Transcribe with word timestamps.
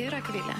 ir 0.00 0.14
Akvilė. 0.14 0.54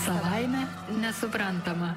Savaime 0.00 0.62
nesuprantama. 1.00 1.90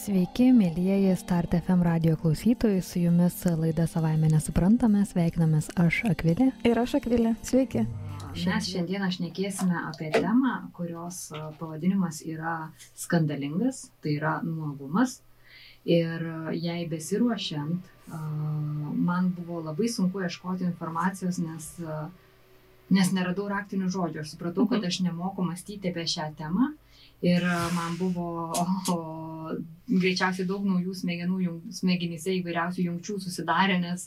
Sveiki, 0.00 0.48
mėlyjeji 0.56 1.12
Start 1.20 1.54
FM 1.60 1.84
radio 1.84 2.16
klausytojai, 2.20 2.80
su 2.82 3.02
jumis 3.02 3.36
laida 3.44 3.84
savaime 3.88 4.30
nesuprantame, 4.32 5.04
sveikinamės 5.08 5.72
aš 5.78 6.04
Akvilė. 6.10 6.50
Ir 6.66 6.80
aš 6.82 6.96
Akvilė. 7.00 7.36
Sveiki. 7.46 7.84
Mes 8.30 8.66
šiandieną 8.70 9.08
šnekėsime 9.10 9.80
apie 9.88 10.10
temą, 10.14 10.52
kurios 10.76 11.16
pavadinimas 11.58 12.20
yra 12.22 12.70
skandalingas, 12.94 13.88
tai 14.02 14.14
yra 14.20 14.36
nuogumas. 14.46 15.16
Ir 15.88 16.22
jai 16.54 16.84
besiruošiant, 16.86 17.88
man 19.08 19.30
buvo 19.34 19.62
labai 19.64 19.88
sunku 19.90 20.22
ieškoti 20.22 20.68
informacijos, 20.68 21.40
nes, 21.42 21.70
nes 22.92 23.12
neradau 23.16 23.48
raktinių 23.50 23.90
žodžių. 23.90 24.22
Aš 24.22 24.36
supratau, 24.36 24.68
kad 24.70 24.84
aš 24.86 25.00
nemoku 25.08 25.46
mąstyti 25.46 25.90
apie 25.90 26.06
šią 26.14 26.30
temą. 26.38 26.70
Ir 27.26 27.44
man 27.74 27.98
buvo 27.98 28.28
o, 28.94 29.00
greičiausiai 29.90 30.46
daug 30.48 30.66
naujų 30.68 30.94
smegenų, 31.00 31.38
jung, 31.44 31.62
smegenyse 31.74 32.34
įvairiausių 32.38 32.84
jungčių 32.86 33.16
susidarė, 33.24 33.78
nes, 33.82 34.06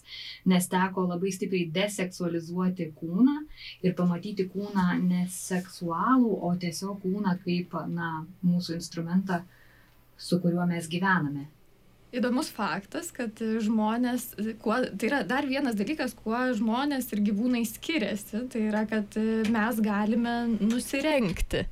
nes 0.50 0.70
teko 0.72 1.08
labai 1.10 1.34
stipriai 1.36 1.72
deseksualizuoti 1.76 2.92
kūną 3.00 3.40
ir 3.84 3.98
pamatyti 3.98 4.48
kūną 4.54 4.94
neseksualų, 5.04 6.38
o 6.40 6.54
tiesiog 6.60 7.04
kūną 7.04 7.36
kaip 7.44 7.76
na, 7.92 8.14
mūsų 8.46 8.80
instrumentą, 8.80 9.44
su 10.18 10.40
kuriuo 10.40 10.68
mes 10.70 10.88
gyvename. 10.92 11.50
Įdomus 12.14 12.52
faktas, 12.54 13.08
kad 13.10 13.40
žmonės, 13.42 14.28
kuo, 14.62 14.76
tai 14.86 15.08
yra 15.08 15.24
dar 15.26 15.48
vienas 15.50 15.74
dalykas, 15.80 16.14
kuo 16.14 16.38
žmonės 16.54 17.08
ir 17.16 17.24
gyvūnai 17.26 17.64
skiriasi, 17.66 18.44
tai 18.54 18.68
yra, 18.68 18.84
kad 18.86 19.18
mes 19.50 19.80
galime 19.82 20.36
nusirenkti. 20.60 21.64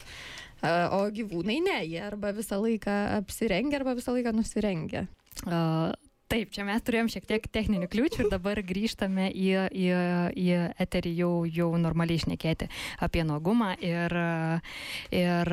O 0.61 1.01
gyvūnai 1.09 1.57
ne, 1.65 1.79
jie 1.89 2.01
arba 2.05 2.33
visą 2.37 2.61
laiką 2.61 2.93
apsirengia, 3.17 3.79
arba 3.81 3.95
visą 3.97 4.13
laiką 4.13 4.33
nusirengia. 4.37 5.07
Uh, 5.47 5.89
Taip, 6.31 6.47
čia 6.55 6.63
mes 6.63 6.79
turėjom 6.87 7.09
šiek 7.11 7.25
tiek 7.27 7.47
techninių 7.51 7.89
kliūčių 7.91 8.21
ir 8.23 8.27
dabar 8.31 8.59
grįžtame 8.63 9.25
į, 9.35 9.47
į, 9.75 9.87
į 10.39 10.45
eterį 10.79 11.11
jau, 11.17 11.31
jau 11.43 11.67
normaliai 11.75 12.21
išnekėti 12.21 12.69
apie 13.03 13.25
nuogumą. 13.27 13.73
Ir, 13.83 14.15
ir 15.11 15.51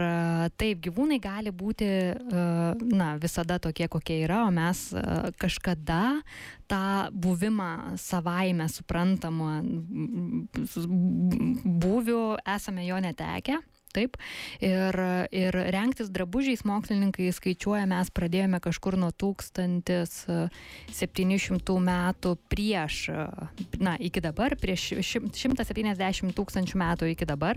taip, 0.55 0.79
gyvūnai 0.85 1.19
gali 1.23 1.51
būti 1.51 1.89
na, 2.95 3.09
visada 3.19 3.59
tokie, 3.59 3.89
kokie 3.91 4.21
yra, 4.29 4.45
o 4.47 4.53
mes 4.55 4.85
kažkada 5.43 6.21
tą 6.71 6.85
buvimą 7.11 7.99
savaime 7.99 8.69
suprantamą 8.71 9.57
būvių 11.83 12.23
esame 12.55 12.87
jo 12.87 13.03
netekę. 13.03 13.59
Taip. 13.97 14.21
Ir, 14.61 14.93
ir 15.33 15.57
rengtis 15.73 16.13
drabužiais 16.13 16.61
mokslininkai 16.69 17.33
skaičiuoja, 17.33 17.89
mes 17.89 18.13
pradėjome 18.13 18.61
kažkur 18.65 18.97
nuo 19.01 19.09
1700 19.17 21.79
metų 21.89 22.37
prieš, 22.53 23.09
na, 23.81 23.97
iki 23.97 24.21
dabar, 24.25 24.57
prieš 24.61 25.01
170 25.01 26.37
tūkstančių 26.37 26.77
metų 26.85 27.05
iki 27.15 27.25
dabar. 27.29 27.55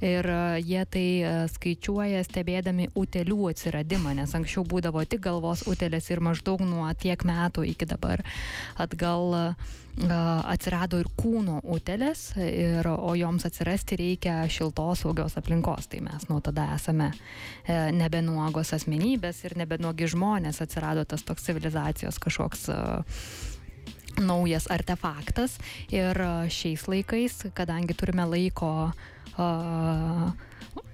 Ir 0.00 0.24
jie 0.64 0.82
tai 0.88 1.08
skaičiuoja 1.52 2.24
stebėdami 2.24 2.88
utelių 2.96 3.52
atsiradimą, 3.52 4.16
nes 4.16 4.32
anksčiau 4.36 4.64
būdavo 4.68 5.04
tik 5.04 5.20
galvos 5.28 5.68
utelės 5.68 6.08
ir 6.10 6.20
maždaug 6.24 6.60
nuo 6.64 6.88
tiek 6.96 7.20
metų 7.28 7.64
iki 7.74 7.84
dabar 7.88 8.24
atgal 8.80 9.56
atsirado 10.02 10.98
ir 10.98 11.08
kūno 11.16 11.60
utelės, 11.70 12.32
ir, 12.40 12.88
o 12.90 13.14
joms 13.18 13.46
atsirasti 13.46 13.98
reikia 14.00 14.40
šiltos 14.50 15.04
saugios 15.04 15.38
aplinkos. 15.38 15.86
Tai 15.90 16.02
mes 16.08 16.28
nuo 16.30 16.40
tada 16.44 16.66
esame 16.74 17.12
e, 17.12 17.76
nebenuogos 17.94 18.74
asmenybės 18.74 19.44
ir 19.46 19.56
nebenuogi 19.60 20.10
žmonės, 20.10 20.60
atsirado 20.64 21.04
tas 21.06 21.22
toks 21.22 21.46
civilizacijos 21.46 22.18
kažkoks 22.18 22.68
naujas 24.22 24.68
artefaktas. 24.70 25.58
Ir 25.92 26.18
šiais 26.52 26.88
laikais, 26.90 27.40
kadangi 27.54 27.96
turime 27.98 28.26
laiko 28.28 28.72
uh, 28.90 30.28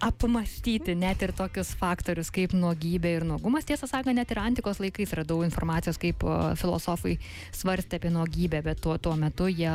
apmastyti 0.01 0.95
net 0.97 1.23
ir 1.25 1.33
tokius 1.37 1.73
faktorius 1.77 2.31
kaip 2.33 2.55
nuogybė 2.57 3.13
ir 3.19 3.27
nuogumas. 3.29 3.67
Tiesą 3.69 3.89
sakant, 3.91 4.17
net 4.17 4.33
ir 4.33 4.41
antikos 4.43 4.81
laikais 4.81 5.13
radau 5.17 5.43
informacijos, 5.47 6.01
kaip 6.01 6.25
filosofai 6.61 7.19
svarstė 7.57 8.01
apie 8.01 8.13
nuogybę, 8.15 8.63
bet 8.65 8.81
tuo, 8.85 8.97
tuo 8.99 9.17
metu 9.21 9.49
jie 9.51 9.73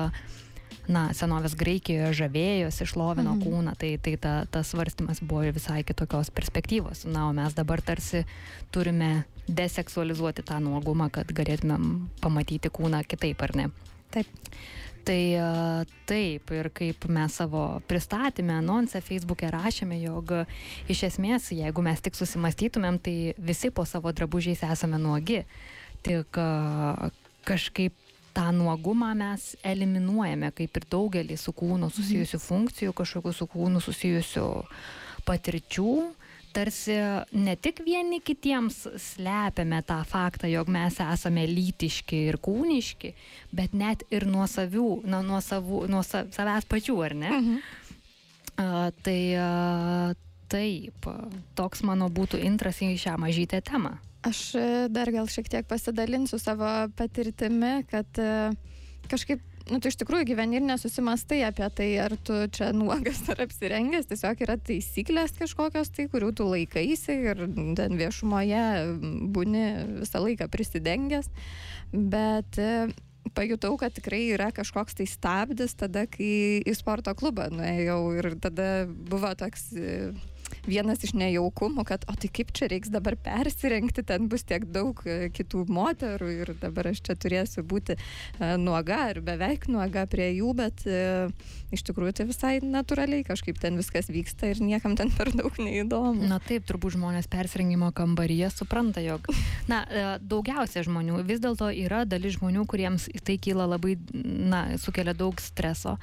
na, 0.92 1.08
senovės 1.18 1.56
Graikijoje 1.58 2.14
žavėjosi, 2.22 2.84
išlovino 2.86 3.36
mhm. 3.36 3.44
kūną, 3.44 3.76
tai, 3.80 3.96
tai 4.02 4.16
ta, 4.22 4.36
tas 4.52 4.72
svarstymas 4.74 5.22
buvo 5.24 5.46
visai 5.56 5.84
kitokios 5.88 6.32
perspektyvos. 6.36 7.06
Na, 7.10 7.28
o 7.30 7.34
mes 7.36 7.58
dabar 7.58 7.84
tarsi 7.86 8.26
turime 8.76 9.26
deseksualizuoti 9.48 10.46
tą 10.46 10.60
nuogumą, 10.64 11.12
kad 11.14 11.30
galėtumėm 11.36 12.10
pamatyti 12.24 12.72
kūną 12.74 13.04
kitaip, 13.08 13.46
ar 13.46 13.56
ne? 13.58 13.70
Taip. 14.14 14.30
Tai 15.06 15.22
taip, 16.10 16.50
ir 16.50 16.72
kaip 16.74 17.04
mes 17.14 17.36
savo 17.38 17.66
pristatymę, 17.86 18.56
anonsę 18.58 19.04
Facebook'e 19.06 19.52
rašėme, 19.54 20.00
jog 20.02 20.34
iš 20.90 21.04
esmės, 21.12 21.52
jeigu 21.54 21.84
mes 21.86 22.02
tik 22.02 22.18
susimastytumėm, 22.18 22.98
tai 23.06 23.36
visi 23.38 23.70
po 23.70 23.86
savo 23.86 24.10
drabužiais 24.18 24.64
esame 24.66 24.98
nuogi. 24.98 25.44
Tik 26.06 26.42
kažkaip 27.46 27.94
tą 28.36 28.52
nuogumą 28.56 29.14
mes 29.18 29.54
eliminuojame, 29.64 30.52
kaip 30.56 30.78
ir 30.82 30.86
daugelį 30.92 31.40
su 31.40 31.56
kūnu 31.56 31.90
susijusių 31.94 32.42
funkcijų, 32.44 32.94
kažkokių 32.98 33.34
su 33.34 33.48
kūnu 33.56 33.82
susijusių 33.84 34.48
patirčių 35.26 35.96
tarsi 36.56 36.96
ne 37.36 37.56
tik 37.60 37.82
vieni 37.84 38.22
kitiems 38.24 38.86
slepiame 39.02 39.82
tą 39.88 40.00
faktą, 40.08 40.48
jog 40.48 40.70
mes 40.72 41.00
esame 41.04 41.44
lytiški 41.50 42.22
ir 42.30 42.38
kūniški, 42.44 43.12
bet 43.56 43.76
net 43.76 44.06
ir 44.14 44.28
nuo 44.30 44.48
savių, 44.48 45.02
nuo, 45.04 45.20
nuo, 45.26 45.42
savų, 45.44 45.84
nuo 45.92 46.04
savęs 46.06 46.70
pačių, 46.72 46.96
ar 47.10 47.18
ne? 47.24 47.34
Mhm. 47.40 47.58
Uh, 48.56 48.88
tai 49.04 49.20
uh, 49.36 50.14
taip, 50.48 51.10
toks 51.60 51.84
mano 51.84 52.08
būtų 52.08 52.40
intras 52.48 52.80
į 52.80 52.94
šią 53.04 53.18
mažytę 53.20 53.60
temą. 53.68 53.98
Aš 54.26 54.40
e, 54.58 54.70
dar 54.90 55.12
gal 55.14 55.28
šiek 55.30 55.50
tiek 55.52 55.68
pasidalinsiu 55.70 56.40
savo 56.42 56.70
patirtimi, 56.98 57.84
kad 57.92 58.22
uh, 58.22 58.56
kažkaip 59.12 59.44
nu, 59.70 59.80
tu 59.82 59.90
iš 59.90 59.98
tikrųjų 60.02 60.28
gyveni 60.30 60.60
ir 60.60 60.66
nesusimastai 60.66 61.42
apie 61.48 61.68
tai, 61.78 61.88
ar 62.02 62.16
tu 62.26 62.38
čia 62.54 62.70
nuogas 62.76 63.24
ar 63.32 63.42
apsirengęs, 63.46 64.10
tiesiog 64.10 64.44
yra 64.46 64.58
taisyklės 64.62 65.36
kažkokios 65.40 65.92
tai, 65.96 66.08
kurių 66.12 66.32
tu 66.38 66.48
laikaisi 66.50 67.18
ir 67.32 67.46
ten 67.78 67.98
viešumoje 68.00 68.66
būni 69.36 69.66
visą 70.04 70.22
laiką 70.22 70.50
prisidengęs, 70.54 71.32
bet 71.94 72.62
e, 72.62 72.88
pajutau, 73.38 73.74
kad 73.82 73.96
tikrai 73.98 74.28
yra 74.36 74.52
kažkoks 74.56 75.00
tai 75.00 75.10
stabdis 75.10 75.76
tada, 75.80 76.06
kai 76.10 76.62
į 76.62 76.78
sporto 76.78 77.16
klubą 77.18 77.50
nuėjau 77.54 78.00
ir 78.20 78.32
tada 78.44 78.70
buvo 78.86 79.34
toks 79.40 79.72
e, 79.74 79.98
vienas 80.68 81.04
iš 81.06 81.14
nejaukumų, 81.18 81.86
kad, 81.88 82.06
o 82.10 82.16
tai 82.20 82.30
kaip 82.34 82.52
čia 82.56 82.70
reiks 82.72 82.92
dabar 82.94 83.18
persirengti, 83.20 84.04
ten 84.06 84.30
bus 84.32 84.46
tiek 84.48 84.66
daug 84.74 85.00
e, 85.08 85.30
kitų 85.34 85.66
moterų 85.72 86.30
ir 86.34 86.54
dabar 86.62 86.92
aš 86.92 87.02
čia 87.06 87.16
turėsiu 87.20 87.64
būti 87.68 87.96
e, 87.96 88.00
nuoga 88.62 89.02
ar 89.12 89.22
beveik 89.26 89.68
nuoga 89.72 90.06
prie 90.10 90.32
jų, 90.38 90.54
bet 90.58 90.86
e, 90.90 91.28
iš 91.76 91.86
tikrųjų 91.88 92.16
tai 92.20 92.28
visai 92.30 92.54
natūraliai 92.64 93.26
kažkaip 93.28 93.60
ten 93.62 93.80
viskas 93.80 94.10
vyksta 94.12 94.52
ir 94.54 94.62
niekam 94.64 94.98
ten 94.98 95.12
per 95.14 95.32
daug 95.36 95.54
neįdomu. 95.62 96.26
Na 96.30 96.40
taip, 96.44 96.66
turbūt 96.70 96.98
žmonės 96.98 97.30
persirengimo 97.32 97.92
kambaryje 97.96 98.52
supranta, 98.54 99.04
jog, 99.06 99.30
na, 99.72 99.84
daugiausia 100.22 100.86
žmonių, 100.86 101.22
vis 101.28 101.42
dėlto 101.44 101.72
yra 101.86 102.04
dalis 102.10 102.40
žmonių, 102.40 102.66
kuriems 102.70 103.10
tai 103.26 103.38
kyla 103.42 103.68
labai, 103.76 103.96
na, 104.14 104.66
sukelia 104.82 105.16
daug 105.18 105.40
streso. 105.44 105.98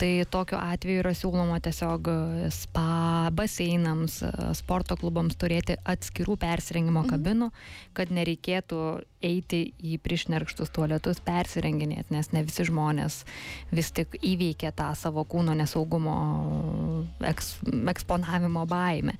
Tai 0.00 0.10
tokiu 0.28 0.58
atveju 0.60 1.00
yra 1.00 1.12
siūloma 1.16 1.56
tiesiog 1.64 2.08
spa, 2.52 3.30
baseinams, 3.36 4.05
klubams, 4.06 4.22
e, 4.22 4.54
sporto 4.54 4.96
klubams 4.96 5.36
turėti 5.36 5.76
atskirų 5.84 6.36
persirengimo 6.38 7.02
mhm. 7.02 7.10
kabinų, 7.10 7.50
kad 7.94 8.10
nereikėtų 8.10 9.02
eiti 9.22 9.72
į 9.82 9.98
priešnerkštus 9.98 10.70
tualetus 10.70 11.20
persirenginėti, 11.24 12.14
nes 12.14 12.30
ne 12.32 12.44
visi 12.44 12.64
žmonės 12.68 13.24
vis 13.72 13.90
tik 13.90 14.16
įveikia 14.22 14.72
tą 14.72 14.94
savo 14.94 15.24
kūno 15.24 15.54
nesaugumo 15.56 17.04
eks, 17.26 17.56
eksponavimo 17.90 18.66
baimę. 18.66 19.16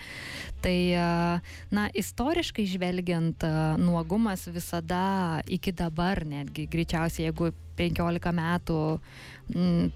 Tai, 0.62 0.78
e, 0.94 1.40
na, 1.70 1.88
istoriškai 1.94 2.66
žvelgiant, 2.66 3.42
e, 3.42 3.76
nuogumas 3.78 4.46
visada 4.46 5.42
iki 5.46 5.72
dabar 5.72 6.24
netgi, 6.24 6.68
greičiausiai, 6.70 7.30
jeigu 7.30 7.52
15 7.76 8.32
metų 8.32 8.76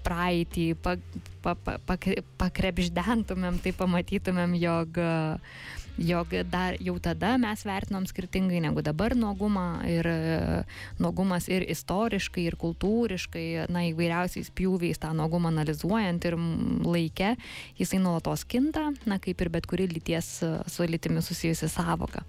praeitį 0.05 0.71
pa, 0.79 0.95
pa, 1.43 1.55
pa, 1.55 1.77
pa, 1.85 1.97
pakrebždentumėm, 2.39 3.59
tai 3.63 3.75
pamatytumėm, 3.75 4.55
jog 4.61 4.99
jog 6.01 6.31
dar 6.49 6.77
jau 6.79 6.95
tada 7.03 7.35
mes 7.37 7.65
vertinom 7.67 8.05
skirtingai 8.07 8.61
negu 8.63 8.81
dabar 8.81 9.15
nuogumą 9.15 9.83
ir 9.89 10.07
nuogumas 11.03 11.49
ir 11.51 11.65
istoriškai, 11.69 12.45
ir 12.47 12.55
kultūriškai, 12.61 13.67
na, 13.71 13.83
įvairiausiais 13.91 14.51
pjūviais 14.55 15.01
tą 15.01 15.11
nuogumą 15.17 15.51
analizuojant 15.51 16.25
ir 16.25 16.37
laike, 16.87 17.35
jisai 17.77 17.99
nuolatos 18.01 18.45
kinta, 18.47 18.87
na, 19.05 19.19
kaip 19.19 19.43
ir 19.43 19.51
bet 19.53 19.67
kuri 19.69 19.89
lyties 19.91 20.31
su 20.41 20.87
lytimi 20.87 21.21
susijusi 21.21 21.69
savoka. 21.69 22.23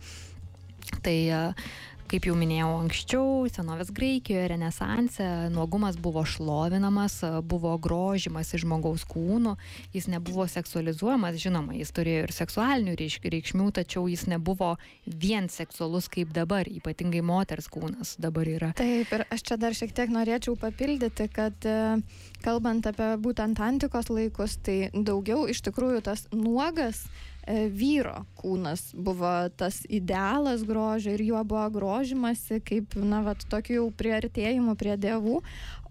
Tai 1.02 1.16
uh, 1.32 1.70
kaip 2.12 2.26
jau 2.28 2.34
minėjau 2.36 2.68
anksčiau, 2.76 3.28
senovės 3.48 3.88
Graikijoje, 3.96 4.50
Renesanse, 4.52 5.26
nuogumas 5.54 5.96
buvo 5.96 6.26
šlovinamas, 6.28 7.14
buvo 7.48 7.72
grožimas 7.80 8.50
į 8.52 8.60
žmogaus 8.66 9.06
kūnų, 9.08 9.54
jis 9.96 10.10
nebuvo 10.12 10.44
seksualizuojamas, 10.50 11.38
žinoma, 11.40 11.72
jis 11.78 11.94
turėjo 11.96 12.26
ir 12.26 12.34
seksualinių 12.36 12.98
reikšmių, 13.00 13.70
tačiau 13.80 14.04
jis 14.12 14.26
nebuvo 14.28 14.74
vien 15.06 15.48
seksualus 15.52 16.10
kaip 16.12 16.34
dabar, 16.36 16.68
ypatingai 16.68 17.24
moters 17.24 17.70
kūnas 17.72 18.18
dabar 18.20 18.50
yra. 18.50 18.72
Taip, 18.76 19.08
ir 19.08 19.24
aš 19.32 19.48
čia 19.48 19.60
dar 19.64 19.76
šiek 19.78 19.96
tiek 19.96 20.12
norėčiau 20.12 20.58
papildyti, 20.60 21.30
kad 21.32 21.64
e, 21.64 21.96
kalbant 22.44 22.92
apie 22.92 23.14
būtent 23.24 23.64
antikos 23.64 24.12
laikus, 24.12 24.60
tai 24.60 24.92
daugiau 24.92 25.46
iš 25.48 25.64
tikrųjų 25.64 26.04
tas 26.10 26.28
nuogas, 26.36 27.06
vyro 27.46 28.22
kūnas 28.38 28.92
buvo 28.94 29.32
tas 29.58 29.82
idealas 29.90 30.62
grožio 30.66 31.14
ir 31.16 31.24
juo 31.26 31.44
buvo 31.44 31.68
grožimasi 31.74 32.60
kaip, 32.62 32.94
na, 32.96 33.22
va, 33.26 33.34
tokiu 33.34 33.80
jau 33.80 33.86
priartėjimu 33.98 34.76
prie 34.78 34.96
dievų. 34.96 35.40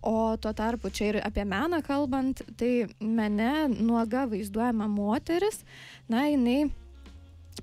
O 0.02 0.36
tuo 0.42 0.54
tarpu 0.58 0.90
čia 0.90 1.12
ir 1.12 1.18
apie 1.22 1.44
meną 1.46 1.84
kalbant, 1.86 2.42
tai 2.58 2.88
mene 3.00 3.68
nuoga 3.70 4.26
vaizduojama 4.32 4.88
moteris, 4.90 5.62
na, 6.10 6.26
jinai 6.26 6.72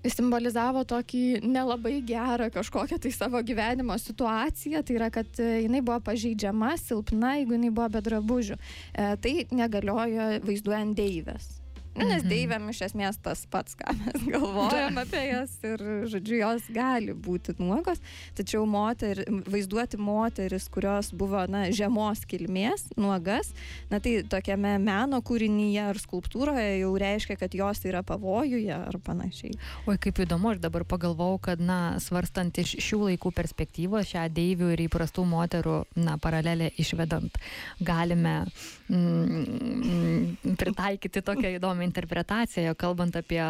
simbolizavo 0.06 0.84
tokį 0.86 1.40
nelabai 1.42 1.98
gerą 2.06 2.48
kažkokią 2.54 3.00
tai 3.02 3.12
savo 3.14 3.40
gyvenimo 3.42 3.96
situaciją, 3.98 4.82
tai 4.86 4.98
yra, 4.98 5.10
kad 5.10 5.40
e, 5.42 5.64
jinai 5.64 5.82
buvo 5.82 5.98
pažeidžiama, 6.10 6.76
silpna, 6.78 7.38
jeigu 7.40 7.56
jinai 7.56 7.72
buvo 7.74 7.88
be 7.96 8.04
drabužių. 8.10 8.58
E, 8.58 9.08
tai 9.24 9.34
negaliojo 9.50 10.28
vaizduojant 10.46 10.94
deivės. 10.98 11.57
Nu, 11.98 12.06
nes 12.06 12.22
mhm. 12.22 12.30
deivėm 12.30 12.68
iš 12.70 12.82
esmės 12.88 13.18
tas 13.22 13.42
pats, 13.50 13.74
ką 13.78 13.92
mes 13.98 14.26
galvojam 14.30 14.98
apie 15.02 15.22
jas 15.26 15.54
ir, 15.66 15.82
žodžiu, 16.10 16.36
jos 16.42 16.68
gali 16.74 17.14
būti 17.14 17.56
nuogos, 17.58 17.98
tačiau 18.38 18.64
moter, 18.70 19.24
vaizduoti 19.48 19.98
moteris, 20.00 20.68
kurios 20.72 21.10
buvo, 21.18 21.42
na, 21.50 21.66
žemos 21.74 22.22
kilmės, 22.28 22.86
nuogas, 22.98 23.50
na, 23.90 23.98
tai 24.04 24.20
tokiame 24.30 24.76
meno 24.82 25.20
kūrinyje 25.26 25.88
ar 25.90 25.98
skulptūroje 25.98 26.78
jau 26.84 26.92
reiškia, 27.02 27.38
kad 27.40 27.56
jos 27.58 27.82
yra 27.88 28.04
pavojuje 28.06 28.74
ar 28.76 29.00
panašiai. 29.02 29.56
Oi, 29.88 29.98
kaip 29.98 30.22
įdomu, 30.22 30.52
aš 30.54 30.62
dabar 30.62 30.86
pagalvojau, 30.88 31.40
kad, 31.50 31.62
na, 31.62 31.98
svarstant 32.02 32.62
iš 32.62 32.76
šių 32.84 33.00
laikų 33.08 33.34
perspektyvos, 33.34 34.12
šią 34.12 34.28
deivių 34.38 34.70
ir 34.76 34.84
įprastų 34.86 35.26
moterų, 35.28 35.80
na, 35.98 36.14
paralelę 36.22 36.70
išvedant, 36.78 37.40
galime 37.82 38.38
mm, 38.86 40.54
pritaikyti 40.60 41.26
tokią 41.26 41.56
įdomią 41.58 41.87
interpretacija, 41.88 42.76
kalbant 42.78 43.16
apie 43.18 43.42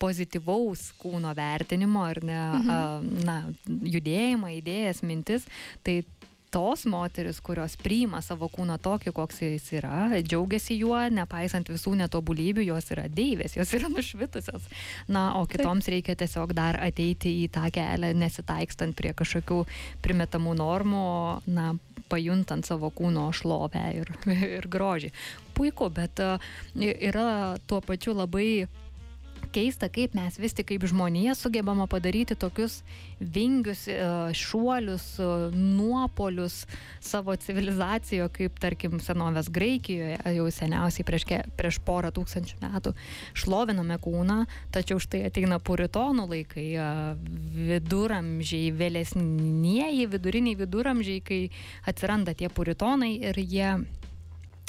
pozityvaus 0.00 0.90
kūno 1.00 1.34
vertinimo 1.36 2.04
ar 2.06 2.22
ne, 2.24 2.40
mhm. 2.60 3.12
na, 3.26 3.36
judėjimą, 3.66 4.54
idėjas, 4.60 5.04
mintis, 5.06 5.48
tai 5.86 6.00
tos 6.50 6.84
moteris, 6.84 7.38
kurios 7.40 7.76
priima 7.78 8.20
savo 8.22 8.48
kūną 8.50 8.76
tokį, 8.82 9.12
koks 9.14 9.40
jis 9.44 9.68
yra, 9.78 10.08
džiaugiasi 10.18 10.80
juo, 10.80 10.98
nepaisant 11.14 11.70
visų 11.70 11.94
netobulybių, 12.02 12.64
jos 12.66 12.90
yra 12.94 13.06
deivės, 13.06 13.54
jos 13.58 13.74
yra 13.78 13.90
nušvitusios. 13.92 14.66
Na, 15.08 15.30
o 15.38 15.46
kitoms 15.50 15.86
Taip. 15.86 15.94
reikia 15.94 16.18
tiesiog 16.18 16.54
dar 16.58 16.80
ateiti 16.82 17.36
į 17.44 17.48
tą 17.54 17.70
kelią, 17.74 18.12
nesitaikstant 18.18 18.98
prie 18.98 19.14
kažkokių 19.16 19.62
primetamų 20.02 20.56
normų, 20.58 21.06
na, 21.54 21.70
pajuntant 22.10 22.66
savo 22.66 22.90
kūno 22.94 23.28
šlovę 23.36 23.84
ir, 24.00 24.12
ir 24.58 24.68
grožį. 24.70 25.12
Puiku, 25.56 25.90
bet 25.94 26.22
e, 26.22 26.36
yra 27.10 27.56
tuo 27.70 27.80
pačiu 27.84 28.16
labai 28.18 28.66
keista, 29.52 29.88
kaip 29.92 30.14
mes 30.16 30.38
vis 30.40 30.54
tik 30.56 30.70
kaip 30.70 30.86
žmonija 30.88 31.34
sugebama 31.38 31.86
padaryti 31.90 32.36
tokius 32.38 32.80
vingius, 33.20 33.86
e, 33.90 33.98
šuolius, 34.36 35.06
e, 35.18 35.28
nuopolius 35.54 36.64
savo 37.00 37.36
civilizacijoje, 37.36 38.28
kaip 38.38 38.58
tarkim 38.62 38.98
senovės 39.02 39.50
Graikijoje, 39.52 40.18
jau 40.36 40.48
seniausiai 40.54 41.06
prieš, 41.06 41.26
prieš 41.58 41.80
porą 41.84 42.12
tūkstančių 42.14 42.60
metų 42.62 42.94
šloviname 43.34 43.98
kūną, 44.02 44.40
tačiau 44.74 45.00
štai 45.02 45.24
ateina 45.28 45.60
puritonų 45.62 46.26
laikai, 46.30 46.68
viduramžiai, 47.70 48.72
vėlesnieji, 48.76 50.10
viduriniai 50.10 50.58
viduramžiai, 50.60 51.22
kai 51.24 51.40
atsiranda 51.90 52.34
tie 52.34 52.48
puritonai 52.52 53.16
ir 53.30 53.40
jie 53.42 53.72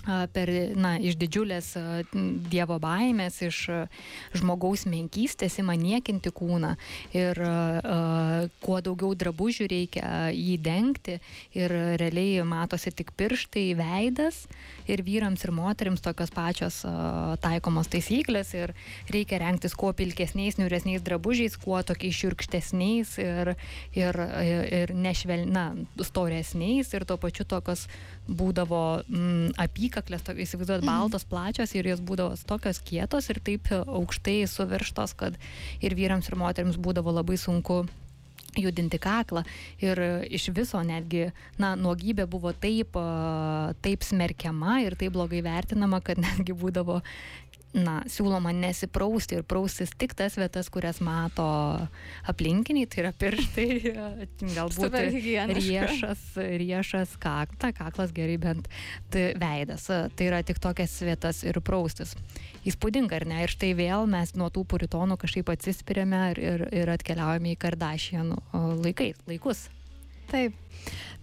per, 0.05 0.49
na, 0.75 0.95
iš 0.97 1.17
didžiulės 1.21 1.73
Dievo 2.51 2.77
baimės, 2.81 3.41
iš 3.45 3.59
žmogaus 4.37 4.85
menkystės 4.89 5.59
įma 5.61 5.75
niekinti 5.79 6.31
kūną 6.33 6.73
ir 7.15 7.37
uh, 7.41 8.47
kuo 8.63 8.79
daugiau 8.83 9.13
drabužių 9.17 9.67
reikia 9.71 10.31
jį 10.33 10.57
dengti 10.63 11.19
ir 11.57 11.73
realiai 12.01 12.45
matosi 12.47 12.93
tik 12.95 13.13
pirštai, 13.19 13.71
veidas 13.77 14.45
ir 14.89 15.03
vyrams 15.05 15.45
ir 15.45 15.53
moteriams 15.55 16.03
tokios 16.03 16.33
pačios 16.33 16.81
uh, 16.87 17.35
taikomos 17.43 17.91
taisyklės 17.91 18.53
ir 18.57 18.75
reikia 19.11 19.41
rengtis 19.43 19.75
kuo 19.77 19.93
pilkesniais, 19.97 20.57
niuresniais 20.59 21.05
drabužiais, 21.05 21.57
kuo 21.61 21.81
tokiais 21.85 22.17
širkštesniais 22.17 23.15
ir, 23.21 23.53
ir, 23.97 24.21
ir 24.81 24.95
nešvelna, 24.97 25.67
storesniais 26.01 26.91
ir 26.95 27.05
tuo 27.05 27.19
pačiu 27.21 27.45
tokios 27.45 27.87
būdavo 28.27 29.01
mm, 29.07 29.55
apykaklės, 29.61 30.23
to, 30.25 30.35
įsivaizduot, 30.37 30.83
mhm. 30.83 30.89
baltos 30.89 31.25
plačios 31.27 31.73
ir 31.75 31.89
jos 31.91 32.03
būdavo 32.05 32.37
tokios 32.47 32.81
kietos 32.85 33.29
ir 33.33 33.41
taip 33.43 33.71
aukštai 33.81 34.43
suvirštos, 34.49 35.15
kad 35.17 35.39
ir 35.81 35.97
vyrams 35.97 36.29
ir 36.29 36.37
moteriams 36.39 36.79
būdavo 36.81 37.13
labai 37.15 37.39
sunku 37.41 37.83
judinti 38.59 38.99
kaklą 38.99 39.45
ir 39.79 39.99
iš 40.27 40.49
viso 40.55 40.81
netgi, 40.83 41.29
na, 41.61 41.73
nuogybė 41.79 42.25
buvo 42.27 42.51
taip, 42.51 42.97
taip 43.83 44.03
smerkiama 44.03 44.81
ir 44.85 44.97
taip 44.99 45.15
blogai 45.15 45.43
vertinama, 45.45 46.01
kad 46.03 46.19
netgi 46.19 46.55
būdavo 46.57 46.99
na, 47.77 48.01
siūloma 48.11 48.51
nesiprausti 48.55 49.37
ir 49.37 49.45
praustis 49.47 49.93
tik 49.97 50.13
tas 50.17 50.35
vietas, 50.39 50.69
kurias 50.73 50.99
mato 51.03 51.45
aplinkiniai, 52.29 52.89
tai 52.91 53.03
yra 53.05 53.11
pirštai, 53.15 53.67
galbūt 54.57 54.97
riešas, 55.55 56.25
riešas 56.61 57.15
kakta, 57.21 57.71
kaklas 57.75 58.13
gerai 58.15 58.37
bent 58.41 58.69
tai 59.13 59.31
veidas. 59.39 59.87
Tai 59.87 60.27
yra 60.27 60.41
tik 60.47 60.59
tokias 60.63 60.97
vietas 61.05 61.43
ir 61.47 61.61
praustis. 61.63 62.15
Įspūdinga, 62.67 63.21
ar 63.21 63.27
ne? 63.29 63.43
Ir 63.45 63.53
štai 63.53 63.71
vėl 63.77 64.07
mes 64.11 64.35
nuo 64.37 64.51
tų 64.53 64.65
puritonų 64.69 65.17
kažkaip 65.21 65.49
atsispiriame 65.53 66.25
ir, 66.33 66.43
ir, 66.43 66.65
ir 66.83 66.91
atkeliaujame 66.93 67.55
į 67.55 67.61
Kardašianų 67.61 68.41
laikais, 68.83 69.23
laikus. 69.29 69.69
Taip. 70.31 70.55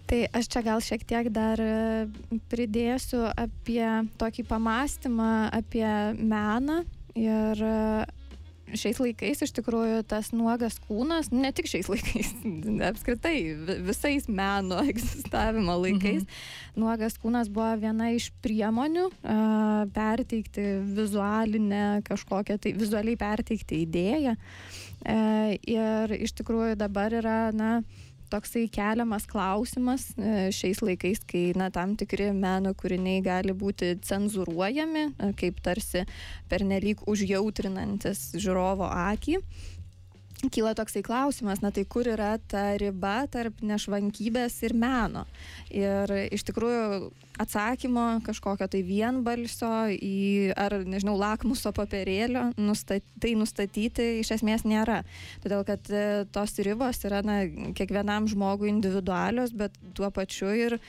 Tai 0.09 0.23
aš 0.33 0.47
čia 0.49 0.61
gal 0.65 0.79
šiek 0.81 1.03
tiek 1.05 1.27
dar 1.29 1.61
e, 1.61 2.07
pridėsiu 2.49 3.27
apie 3.29 3.83
tokį 4.17 4.47
pamastymą 4.49 5.33
apie 5.53 5.85
meną 6.17 6.79
ir 7.13 7.61
e, 7.61 7.75
šiais 8.73 8.97
laikais 9.01 9.43
iš 9.45 9.53
tikrųjų 9.59 10.01
tas 10.09 10.31
nuogas 10.33 10.79
kūnas, 10.87 11.29
ne 11.29 11.51
tik 11.53 11.69
šiais 11.69 11.91
laikais, 11.91 12.31
apskritai 12.89 13.35
visais 13.85 14.25
meno 14.25 14.81
egzistavimo 14.91 15.77
laikais, 15.83 16.25
mhm. 16.25 16.81
nuogas 16.81 17.19
kūnas 17.21 17.53
buvo 17.53 17.69
viena 17.81 18.09
iš 18.15 18.31
priemonių 18.41 19.05
uh, 19.11 19.85
perteikti 19.93 20.67
vizualinę 20.89 22.01
kažkokią, 22.09 22.57
tai 22.61 22.73
vizualiai 22.77 23.19
perteikti 23.19 23.83
idėją. 23.85 24.37
Uh, 24.99 25.53
ir 25.63 26.17
iš 26.17 26.33
tikrųjų 26.41 26.75
dabar 26.81 27.13
yra, 27.21 27.41
na, 27.55 27.79
uh, 27.79 28.08
toksai 28.31 28.67
keliamas 28.71 29.25
klausimas 29.29 30.09
e, 30.17 30.49
šiais 30.55 30.83
laikais, 30.85 31.23
kai 31.29 31.49
na, 31.57 31.69
tam 31.73 31.95
tikri 31.99 32.29
meno 32.35 32.73
kūriniai 32.77 33.23
gali 33.25 33.55
būti 33.57 33.95
cenzuruojami, 34.05 35.05
e, 35.09 35.31
kaip 35.39 35.59
tarsi 35.65 36.05
pernelyg 36.51 37.03
užjautrinantis 37.09 38.29
žiūrovo 38.37 38.89
akį 39.09 39.39
kyla 40.47 40.71
toksai 40.77 41.01
klausimas, 41.03 41.59
na 41.59 41.71
tai 41.75 41.83
kur 41.83 42.07
yra 42.07 42.37
ta 42.47 42.77
riba 42.79 43.25
tarp 43.31 43.59
nešvankybės 43.65 44.55
ir 44.63 44.75
meno. 44.77 45.25
Ir 45.75 46.13
iš 46.31 46.45
tikrųjų 46.47 47.09
atsakymo 47.39 48.05
kažkokio 48.23 48.69
tai 48.71 48.81
vienbalsio 48.87 49.71
į, 49.95 50.53
ar 50.59 50.79
nežinau, 50.87 51.17
lakmuso 51.19 51.73
papirėlio 51.75 52.49
nustat, 52.59 53.03
tai 53.19 53.35
nustatyti 53.39 54.19
iš 54.23 54.33
esmės 54.39 54.65
nėra. 54.67 55.01
Todėl 55.43 55.65
kad 55.67 55.91
e, 55.91 56.25
tos 56.35 56.55
ribos 56.63 57.03
yra 57.07 57.21
na, 57.25 57.41
kiekvienam 57.75 58.27
žmogui 58.31 58.71
individualios, 58.71 59.55
bet 59.55 59.75
tuo 59.95 60.11
pačiu 60.15 60.51
ir 60.55 60.79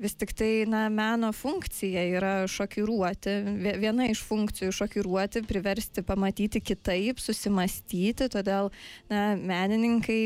vis 0.00 0.16
tik 0.16 0.32
tai 0.36 0.64
na 0.68 0.86
meno 0.92 1.32
funkcija 1.36 2.04
yra 2.16 2.34
šokiruoti 2.50 3.34
viena 3.82 4.08
iš 4.10 4.22
funkcijų 4.26 4.72
šokiruoti 4.74 5.44
priversti 5.48 6.04
pamatyti 6.06 6.62
kitaip 6.64 7.20
susimąstyti 7.20 8.30
todėl 8.32 8.70
na 9.12 9.34
menininkai 9.36 10.22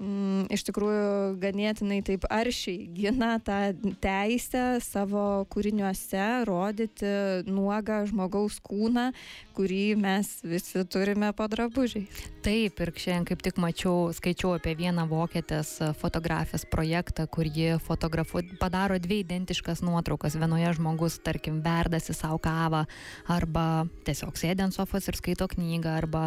mm, 0.00 0.46
iš 0.54 0.64
tikrųjų 0.68 1.36
ganėtinai 1.42 2.00
taip 2.06 2.26
aršiai 2.32 2.88
gina 2.94 3.36
tą 3.44 3.58
teisę 4.02 4.80
savo 4.84 5.44
kūriniuose 5.52 6.44
rodyti 6.48 7.12
nuogą 7.48 8.02
žmogaus 8.10 8.58
kūną, 8.64 9.10
kurį 9.56 9.94
mes 10.00 10.30
visi 10.44 10.84
turime 10.90 11.30
po 11.36 11.46
drabužiai. 11.50 12.06
Taip, 12.44 12.80
ir 12.84 12.92
šiandien 12.92 13.28
kaip 13.30 13.44
tik 13.44 13.60
mačiau, 13.62 14.10
skaičiau 14.16 14.56
apie 14.58 14.74
vieną 14.76 15.06
vokietės 15.08 15.76
fotografijos 16.00 16.66
projektą, 16.68 17.24
kur 17.30 17.48
ji 17.48 17.78
fotografu, 17.80 18.42
padaro 18.60 18.98
dvi 19.00 19.22
identiškas 19.22 19.80
nuotraukas. 19.86 20.36
Vienoje 20.36 20.74
žmogus, 20.76 21.20
tarkim, 21.24 21.62
verdasi 21.64 22.12
savo 22.16 22.40
kavą 22.42 22.84
arba 23.30 23.86
tiesiog 24.04 24.36
sėdė 24.36 24.66
ant 24.66 24.76
sofos 24.76 25.08
ir 25.08 25.16
skaito 25.16 25.48
knygą 25.48 25.94
arba 26.02 26.24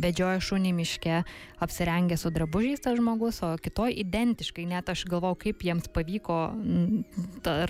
vedžioja 0.00 0.40
šunį 0.42 0.72
miške, 0.78 1.20
apsirengę 1.62 2.16
su 2.20 2.32
drabužiais 2.34 2.83
tas 2.84 2.98
žmogus, 3.00 3.40
o 3.44 3.54
kitoj 3.60 3.92
identiškai, 4.04 4.66
net 4.70 4.90
aš 4.92 5.06
galvau, 5.10 5.34
kaip 5.38 5.64
jiems 5.64 5.90
pavyko 5.92 6.38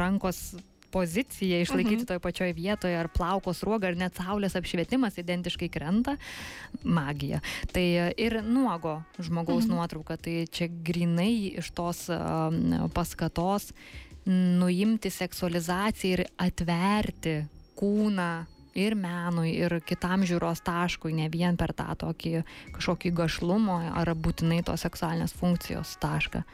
rankos 0.00 0.54
poziciją 0.94 1.59
išlaikyti 1.64 2.04
mhm. 2.04 2.06
toje 2.06 2.23
pačioje 2.23 2.54
vietoje, 2.54 2.94
ar 2.94 3.09
plaukos 3.11 3.64
ruoga, 3.66 3.90
ar 3.90 3.99
net 3.99 4.14
saulės 4.21 4.54
apšvietimas 4.59 5.18
identiškai 5.18 5.68
krenta, 5.75 6.14
magija. 6.87 7.40
Tai 7.75 7.85
ir 8.14 8.38
nuogo 8.47 9.00
žmogaus 9.18 9.66
mhm. 9.66 9.75
nuotrauka, 9.75 10.18
tai 10.23 10.44
čia 10.47 10.71
grinai 10.71 11.56
iš 11.59 11.73
tos 11.75 12.06
paskatos 12.94 13.73
nuimti 14.25 15.11
seksualizaciją 15.12 16.18
ir 16.18 16.26
atverti 16.40 17.40
kūną 17.76 18.30
ir 18.74 18.96
menui, 18.98 19.52
ir 19.56 19.78
kitam 19.86 20.24
žiūros 20.26 20.64
taškui, 20.66 21.14
ne 21.16 21.28
vien 21.32 21.56
per 21.60 21.74
tą 21.76 21.94
tokį 22.00 22.42
kažkokį 22.74 23.14
gašlumo 23.22 23.78
ar 23.94 24.12
būtinai 24.14 24.62
tos 24.66 24.84
seksualinės 24.86 25.36
funkcijos 25.38 25.96
tašką. 26.02 26.44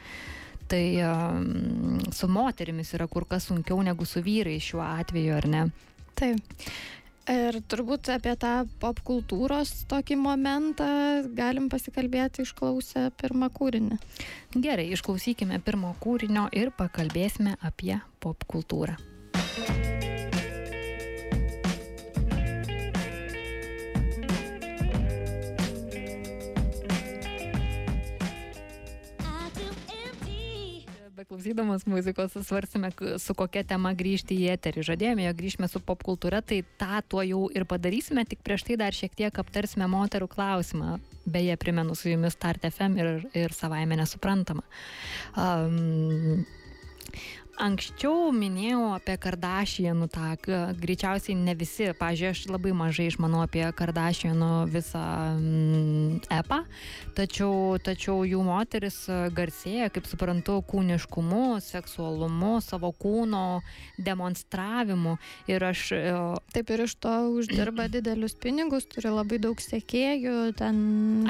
Tai 0.71 0.85
um, 1.03 1.99
su 2.15 2.29
moterimis 2.31 2.93
yra 2.95 3.09
kur 3.11 3.25
kas 3.27 3.49
sunkiau 3.49 3.81
negu 3.83 4.07
su 4.07 4.23
vyrai 4.23 4.55
šiuo 4.63 4.85
atveju, 4.85 5.35
ar 5.35 5.47
ne? 5.51 5.67
Taip. 6.15 6.63
Ir 7.31 7.59
turbūt 7.69 8.09
apie 8.11 8.33
tą 8.39 8.53
pop 8.81 8.97
kultūros 9.05 9.83
tokį 9.91 10.17
momentą 10.23 10.87
galim 11.37 11.69
pasikalbėti 11.69 12.47
išklausę 12.47 13.11
pirmą 13.21 13.51
kūrinį. 13.53 13.99
Gerai, 14.57 14.89
išklausykime 14.95 15.61
pirmo 15.63 15.93
kūrinio 16.01 16.47
ir 16.55 16.73
pakalbėsime 16.75 17.55
apie 17.61 17.99
pop 18.19 18.47
kultūrą. 18.49 18.97
Beklausydamas 31.31 31.85
muzikos 31.85 32.31
svarsime, 32.47 32.91
su 33.17 33.33
kokia 33.33 33.61
tema 33.63 33.93
grįžti 33.95 34.35
į 34.35 34.49
eterį. 34.51 34.81
Žadėjome, 34.83 35.23
jog 35.29 35.37
grįžime 35.37 35.69
su 35.71 35.79
popkultūra, 35.79 36.41
tai 36.43 36.57
tą 36.75 36.99
tuo 37.07 37.23
jau 37.23 37.45
ir 37.55 37.63
padarysime, 37.63 38.25
tik 38.27 38.41
prieš 38.43 38.65
tai 38.67 38.75
dar 38.81 38.91
šiek 38.91 39.15
tiek 39.15 39.39
aptarsime 39.39 39.87
moterų 39.87 40.27
klausimą. 40.27 40.97
Beje, 41.23 41.55
primenu 41.55 41.95
su 41.95 42.11
jumis 42.11 42.35
Start 42.35 42.67
FM 42.67 42.99
ir, 42.99 43.23
ir 43.45 43.55
savaime 43.55 43.95
nesuprantama. 44.01 44.65
Um, 45.39 46.43
Anksčiau 47.59 48.31
minėjau 48.31 48.93
apie 48.95 49.17
Kardašienų 49.19 50.07
tą, 50.13 50.29
greičiausiai 50.79 51.35
ne 51.35 51.53
visi, 51.57 51.89
pažiūrėjau, 51.97 52.31
aš 52.31 52.43
labai 52.47 52.71
mažai 52.77 53.09
išmanau 53.09 53.41
apie 53.43 53.65
Kardašienų 53.75 54.49
visą 54.71 55.01
mm, 55.35 56.21
epą, 56.31 56.61
tačiau, 57.17 57.75
tačiau 57.83 58.23
jų 58.27 58.39
moteris 58.47 59.03
garsėja, 59.35 59.89
kaip 59.93 60.07
suprantu, 60.07 60.61
kūniškumu, 60.71 61.59
seksualumu, 61.65 62.53
savo 62.63 62.93
kūno 62.95 63.61
demonstravimu. 63.99 65.17
Ir 65.51 65.67
aš... 65.71 65.85
E, 65.97 66.15
Taip 66.55 66.71
ir 66.71 66.85
iš 66.87 66.95
to 67.03 67.13
uždirba 67.35 67.89
didelius 67.93 68.37
pinigus, 68.39 68.87
turi 68.89 69.11
labai 69.11 69.41
daug 69.43 69.59
sekėjų, 69.59 70.37
ten 70.61 70.81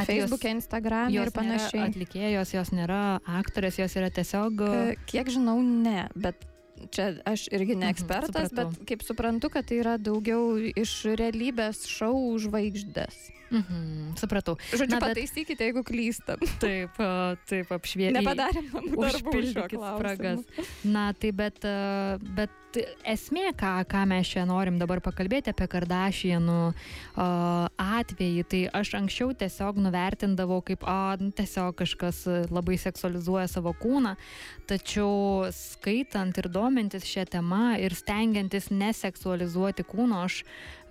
Facebook'e, 0.05 0.53
Instagram'e 0.59 1.17
ir 1.17 1.33
panašiai. 1.35 1.89
Atlikėjos, 1.89 2.53
jos 2.55 2.73
nėra 2.77 3.19
aktorės, 3.41 3.81
jos 3.81 3.97
yra 3.97 4.13
tiesiog... 4.13 4.63
Kiek 5.09 5.27
žinau, 5.33 5.57
ne 5.61 6.10
bet 6.15 6.47
čia 6.89 7.11
aš 7.29 7.45
irgi 7.53 7.75
ne 7.75 7.85
mhm, 7.85 7.93
ekspertas, 7.93 8.49
mhm, 8.51 8.57
bet 8.57 8.87
kaip 8.89 9.05
suprantu, 9.05 9.51
kad 9.53 9.67
tai 9.69 9.81
yra 9.83 9.97
daugiau 10.01 10.55
iš 10.57 10.95
realybės 11.19 11.85
šou 11.89 12.15
žvaigždės. 12.41 13.29
Mhm, 13.51 14.15
supratau. 14.15 14.55
Žodžiu, 14.71 14.95
Na, 14.95 15.01
pataisykite, 15.03 15.57
bet... 15.59 15.65
jeigu 15.67 15.83
klystam. 15.83 16.39
Taip, 16.63 16.95
taip, 17.51 17.73
apšvietė. 17.75 18.15
Nepadarėm 18.15 18.69
darbų 18.71 19.43
spragas. 19.51 20.45
Na, 20.87 21.09
tai 21.11 21.33
bet, 21.35 21.59
bet 22.37 22.60
esmė, 22.77 23.51
ką, 23.57 23.71
ką 23.89 24.03
mes 24.09 24.29
čia 24.31 24.43
norim 24.47 24.77
dabar 24.79 25.01
pakalbėti 25.03 25.51
apie 25.51 25.67
Kardašienų 25.71 26.59
atvejį, 27.17 28.43
tai 28.51 28.61
aš 28.81 28.93
anksčiau 29.01 29.33
tiesiog 29.37 29.79
nuvertindavau 29.83 30.61
kaip, 30.65 30.85
o, 30.87 30.97
nu, 31.21 31.31
tiesiog 31.35 31.75
kažkas 31.81 32.23
labai 32.51 32.77
seksualizuoja 32.81 33.47
savo 33.51 33.73
kūną, 33.77 34.15
tačiau 34.69 35.49
skaitant 35.55 36.37
ir 36.37 36.49
domintis 36.51 37.07
šią 37.07 37.27
temą 37.37 37.63
ir 37.81 37.95
stengiantis 37.97 38.71
neseksualizuoti 38.71 39.85
kūno, 39.87 40.23
aš 40.27 40.41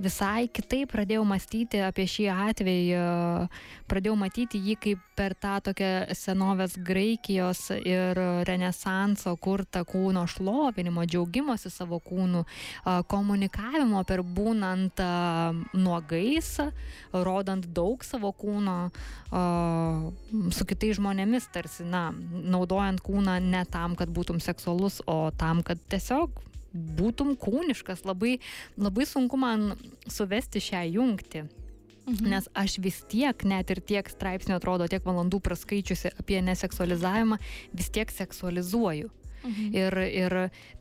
visai 0.01 0.49
kitaip 0.49 0.93
pradėjau 0.95 1.25
mąstyti 1.29 1.81
apie 1.85 2.07
šį 2.09 2.29
atvejį, 2.33 3.01
pradėjau 3.91 4.17
matyti 4.19 4.61
jį 4.61 4.77
kaip 4.81 5.07
per 5.19 5.35
tą 5.37 5.59
tokią 5.71 5.91
senovės 6.17 6.77
Graikijos 6.81 7.67
ir 7.77 8.19
Renesanso 8.49 9.35
kurtą 9.41 9.85
kūno 9.89 10.25
šlovinimo, 10.31 11.05
džiaugimosi 11.05 11.70
savo 11.73 12.01
kūnų, 12.05 12.45
komunikavimo 13.11 14.03
per 14.09 14.23
būnant 14.25 15.01
nuogais, 15.77 16.53
rodant 17.13 17.67
daug 17.77 18.05
savo 18.07 18.33
kūno 18.37 18.77
su 19.31 20.67
kitais 20.69 20.99
žmonėmis, 20.99 21.49
tarsi, 21.55 21.87
na, 21.87 22.09
naudojant 22.13 23.03
kūną 23.05 23.39
ne 23.45 23.65
tam, 23.71 23.97
kad 23.99 24.13
būtum 24.13 24.41
seksualus, 24.43 25.01
o 25.07 25.31
tam, 25.39 25.65
kad 25.67 25.81
tiesiog 25.93 26.43
būtum 26.73 27.35
kūniškas, 27.41 28.05
labai, 28.07 28.39
labai 28.79 29.07
sunku 29.09 29.39
man 29.41 29.73
suvesti 30.11 30.63
šią 30.63 30.85
jungtį. 30.95 31.47
Mhm. 32.11 32.27
Nes 32.33 32.49
aš 32.57 32.79
vis 32.83 33.03
tiek, 33.11 33.45
net 33.47 33.71
ir 33.71 33.83
tiek 33.85 34.09
straipsnių 34.09 34.57
atrodo, 34.57 34.89
tiek 34.91 35.05
valandų 35.07 35.43
praskaičiusi 35.45 36.15
apie 36.19 36.41
neseksualizavimą, 36.43 37.39
vis 37.77 37.91
tiek 37.93 38.11
seksualizuoju. 38.11 39.11
Mhm. 39.43 39.71
Ir, 39.73 39.97
ir 40.13 40.35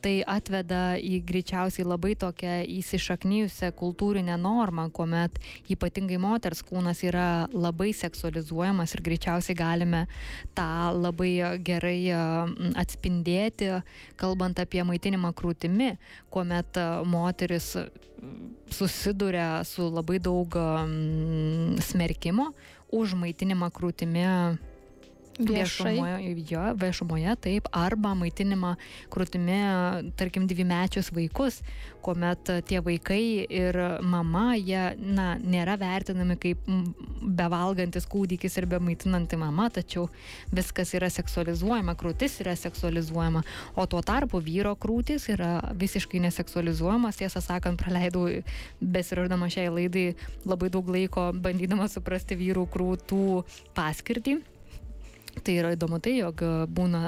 tai 0.03 0.19
atveda 0.27 0.97
į 0.99 1.21
greičiausiai 1.27 1.85
labai 1.87 2.15
tokią 2.19 2.59
įsišaknyjusią 2.79 3.71
kultūrinę 3.79 4.35
normą, 4.41 4.89
kuomet 4.91 5.39
ypatingai 5.71 6.19
moters 6.19 6.63
kūnas 6.67 7.03
yra 7.07 7.47
labai 7.53 7.91
seksualizuojamas 7.95 8.95
ir 8.95 9.03
greičiausiai 9.05 9.57
galime 9.59 10.05
tą 10.57 10.91
labai 10.95 11.31
gerai 11.63 11.99
atspindėti, 12.79 13.71
kalbant 14.19 14.59
apie 14.59 14.83
maitinimą 14.83 15.31
krūtimi, 15.37 15.93
kuomet 16.33 16.79
moteris 17.07 17.75
susiduria 18.69 19.63
su 19.63 19.87
labai 19.87 20.19
daug 20.19 20.55
smerkimo 21.87 22.51
už 22.91 23.15
maitinimą 23.15 23.69
krūtimi 23.71 24.25
Viešumoje, 25.39 26.35
jo, 26.49 26.63
viešumoje, 26.75 27.33
taip, 27.39 27.67
arba 27.71 28.11
maitinimą 28.17 28.73
krūtimi, 29.13 29.59
tarkim, 30.19 30.49
dvimečius 30.51 31.13
vaikus, 31.15 31.61
kuomet 32.03 32.51
tie 32.67 32.81
vaikai 32.83 33.45
ir 33.47 33.79
mama, 34.03 34.57
jie, 34.59 34.81
na, 34.99 35.29
nėra 35.39 35.77
vertinami 35.79 36.35
kaip 36.43 36.67
bevalgantis 37.39 38.07
kūdikis 38.11 38.59
ir 38.59 38.67
bemaitinanti 38.73 39.39
mama, 39.39 39.69
tačiau 39.71 40.09
viskas 40.51 40.91
yra 40.99 41.07
seksualizuojama, 41.13 41.95
krūtis 41.99 42.41
yra 42.43 42.57
seksualizuojama, 42.59 43.45
o 43.79 43.87
tuo 43.87 44.03
tarpu 44.03 44.43
vyro 44.43 44.75
krūtis 44.75 45.29
yra 45.31 45.55
visiškai 45.79 46.19
neseksualizuojamas, 46.27 47.23
tiesą 47.23 47.39
sakant, 47.45 47.79
praleidau 47.79 48.27
besiraždama 48.83 49.47
šiai 49.47 49.71
laidai 49.71 50.07
labai 50.43 50.67
daug 50.73 50.91
laiko 50.91 51.29
bandydama 51.31 51.87
suprasti 51.87 52.35
vyrų 52.39 52.67
krūtų 52.75 53.25
paskirtį 53.77 54.41
Tai 55.29 55.55
yra 55.61 55.73
įdomu 55.75 55.99
tai, 56.03 56.15
jog 56.19 56.41
būna 56.73 57.01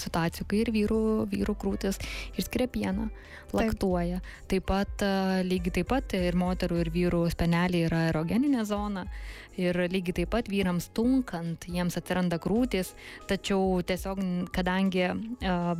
situacijų, 0.00 0.46
kai 0.50 0.60
ir 0.62 0.72
vyrų, 0.74 1.00
vyrų 1.32 1.54
krūtis 1.60 1.98
išskiria 2.38 2.68
pieną, 2.72 3.08
laktuoja. 3.56 4.20
Taip, 4.46 4.52
taip 4.52 4.68
pat 4.70 5.06
lygiai 5.46 5.74
taip 5.80 5.90
pat 5.90 6.14
ir 6.18 6.38
moterų 6.38 6.78
ir 6.84 6.92
vyrų 6.94 7.24
speneliai 7.34 7.88
yra 7.88 8.04
erogeninė 8.12 8.64
zona 8.68 9.06
ir 9.60 9.78
lygiai 9.90 10.20
taip 10.20 10.30
pat 10.34 10.48
vyrams 10.52 10.88
tunkant 10.96 11.66
jiems 11.70 11.96
atsiranda 11.98 12.38
krūtys, 12.42 12.92
tačiau 13.28 13.80
tiesiog 13.86 14.20
kadangi 14.54 15.08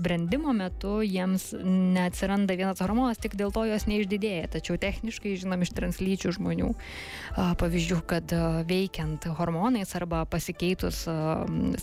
brendimo 0.02 0.54
metu 0.56 0.98
jiems 1.04 1.50
neatsiranda 1.60 2.56
vienas 2.56 2.80
hormonas, 2.84 3.20
tik 3.22 3.36
dėl 3.38 3.52
to 3.54 3.66
jos 3.68 3.86
neišdidėja. 3.90 4.48
Tačiau 4.56 4.78
techniškai 4.80 5.36
žinom 5.42 5.64
iš 5.66 5.72
translyčių 5.76 6.34
žmonių 6.38 6.72
pavyzdžių, 7.60 8.00
kad 8.08 8.32
veikiant 8.68 9.28
hormonais 9.38 9.92
arba 9.98 10.24
pasikeitus 10.30 11.04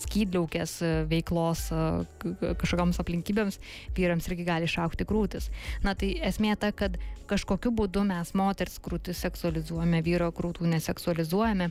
skydliaukės 0.04 0.78
veiklos 1.10 1.68
kažkokiams 1.70 3.00
aplinkybėms 3.02 3.60
vyrams 3.96 4.30
irgi 4.30 4.46
gali 4.48 4.70
išaukti 4.70 5.06
krūtis. 5.08 5.50
Na 5.86 5.94
tai 5.98 6.14
esmė 6.26 6.56
ta, 6.58 6.72
kad 6.74 6.98
kažkokiu 7.30 7.72
būdu 7.74 8.04
mes 8.08 8.34
moters 8.36 8.80
krūtis 8.84 9.22
seksualizuojame, 9.24 10.02
vyro 10.04 10.28
krūtų 10.34 10.68
neseksualizuojame 10.74 11.70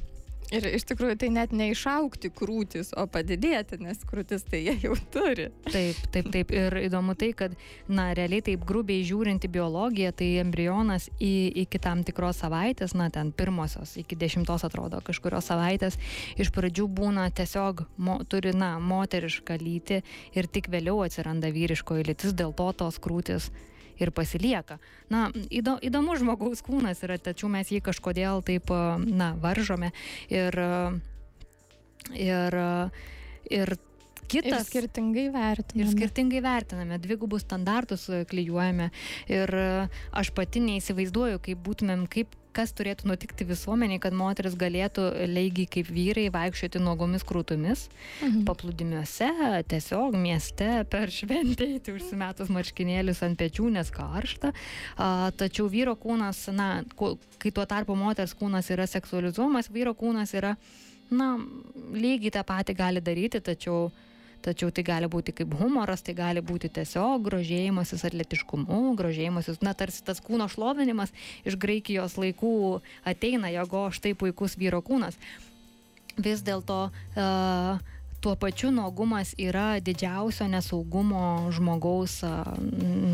Ir 0.53 0.65
iš 0.67 0.85
tikrųjų 0.89 1.15
tai 1.21 1.29
net 1.33 1.53
neišaukti 1.55 2.29
krūtis, 2.35 2.91
o 3.00 3.05
padidėti, 3.09 3.79
nes 3.81 4.01
krūtis 4.09 4.43
tai 4.50 4.63
jie 4.65 4.75
jau 4.83 4.97
turi. 5.13 5.47
Taip, 5.69 6.00
taip, 6.13 6.29
taip. 6.33 6.53
Ir 6.53 6.77
įdomu 6.83 7.15
tai, 7.19 7.31
kad, 7.38 7.55
na, 7.88 8.09
realiai 8.17 8.43
taip 8.45 8.65
grubiai 8.67 9.05
žiūrint 9.07 9.47
į 9.47 9.51
biologiją, 9.55 10.13
tai 10.19 10.29
embrionas 10.43 11.09
į, 11.17 11.33
iki 11.65 11.81
tam 11.83 12.03
tikros 12.05 12.43
savaitės, 12.43 12.95
na, 12.97 13.09
ten 13.13 13.31
pirmosios, 13.35 13.95
iki 14.01 14.19
dešimtos 14.19 14.67
atrodo 14.67 15.01
kažkurios 15.05 15.50
savaitės, 15.50 16.00
iš 16.38 16.53
pradžių 16.53 16.89
būna 17.01 17.29
tiesiog, 17.35 17.85
mo, 17.97 18.19
turi, 18.29 18.53
na, 18.57 18.75
moterišką 18.83 19.57
lytį 19.62 20.01
ir 20.38 20.50
tik 20.51 20.69
vėliau 20.73 21.01
atsiranda 21.05 21.53
vyriškoji 21.53 22.12
lytis, 22.12 22.35
dėl 22.38 22.53
to 22.57 22.71
tos 22.83 23.00
krūtis 23.01 23.51
ir 24.01 24.12
pasilieka. 24.15 24.79
Na, 25.13 25.27
įdo, 25.53 25.77
įdomus 25.83 26.21
žmogaus 26.23 26.63
kūnas 26.65 27.03
yra, 27.05 27.19
tačiau 27.21 27.51
mes 27.51 27.69
jį 27.71 27.81
kažkodėl 27.85 28.43
taip, 28.45 28.71
na, 29.05 29.33
varžome 29.41 29.93
ir, 30.31 30.57
ir, 32.17 32.59
ir 33.53 33.75
kitas. 34.27 34.63
Ir 34.63 34.69
skirtingai 34.69 35.27
vertiname. 35.33 35.85
Ir 35.85 35.91
skirtingai 35.93 36.43
vertiname, 36.43 37.01
dvigubus 37.03 37.45
standartus 37.45 38.07
klyjuojame. 38.29 38.89
Ir 39.31 39.55
aš 40.12 40.33
pati 40.35 40.63
neįsivaizduoju, 40.63 41.41
kaip 41.43 41.62
būtumėm, 41.65 42.07
kaip 42.12 42.38
kas 42.55 42.74
turėtų 42.77 43.10
nutikti 43.10 43.45
visuomeniai, 43.48 44.00
kad 44.03 44.15
moteris 44.17 44.55
galėtų 44.60 45.07
lygiai 45.29 45.67
kaip 45.77 45.89
vyrai 45.93 46.27
vaikščioti 46.33 46.81
nuogomis 46.83 47.25
krūtomis, 47.27 47.88
mhm. 48.22 48.43
paplūdimiuose, 48.48 49.29
tiesiog 49.72 50.17
mieste 50.19 50.69
per 50.91 51.13
šventę, 51.13 51.67
tai 51.83 51.98
užsimetus 51.98 52.53
marškinėlius 52.53 53.24
ant 53.25 53.39
pečių, 53.39 53.72
nes 53.77 53.91
karšta. 53.93 54.53
A, 54.98 55.10
tačiau 55.39 55.67
vyro 55.72 55.98
kūnas, 56.00 56.45
na, 56.55 56.69
kai 57.41 57.53
tuo 57.55 57.67
tarpu 57.69 57.98
moters 58.00 58.36
kūnas 58.38 58.72
yra 58.74 58.88
seksualizuojamas, 58.89 59.72
vyro 59.74 59.95
kūnas 59.98 60.33
yra, 60.38 60.55
na, 61.13 61.36
lygiai 61.93 62.33
tą 62.38 62.45
patį 62.48 62.77
gali 62.79 63.03
daryti, 63.03 63.43
tačiau 63.43 63.89
tačiau 64.43 64.71
tai 64.75 64.83
gali 64.88 65.09
būti 65.12 65.35
kaip 65.35 65.55
humoras, 65.59 66.03
tai 66.05 66.15
gali 66.17 66.43
būti 66.43 66.71
tiesiog 66.73 67.23
grožėjimasis 67.27 68.05
atletiškumu, 68.09 68.81
grožėjimasis, 69.00 69.62
na 69.65 69.73
tarsi 69.77 70.03
tas 70.05 70.21
kūno 70.23 70.50
šlovinimas 70.51 71.13
iš 71.47 71.57
Graikijos 71.59 72.17
laikų 72.19 72.53
ateina, 73.09 73.51
jeigu 73.53 73.88
štai 73.95 74.13
puikus 74.19 74.57
vyro 74.59 74.83
kūnas. 74.85 75.19
Vis 76.13 76.43
dėlto 76.45 76.79
uh, 76.91 77.93
tuo 78.23 78.35
pačiu 78.39 78.71
nuogumas 78.71 79.33
yra 79.35 79.81
didžiausio 79.83 80.45
nesaugumo 80.47 81.51
žmogaus, 81.51 82.21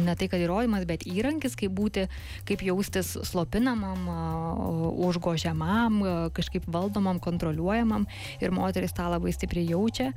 ne 0.06 0.14
tai 0.14 0.28
kad 0.30 0.44
įrodymas, 0.44 0.86
bet 0.86 1.08
įrankis, 1.10 1.56
kaip 1.58 1.74
būti, 1.74 2.04
kaip 2.46 2.62
jaustis 2.62 3.16
slopinamam, 3.32 4.06
užgožiamam, 5.08 5.98
kažkaip 6.38 6.70
valdomam, 6.70 7.18
kontroliuojamam 7.26 8.06
ir 8.38 8.54
moteris 8.54 8.94
tą 8.94 9.10
labai 9.10 9.34
stipriai 9.34 9.72
jaučia. 9.74 10.12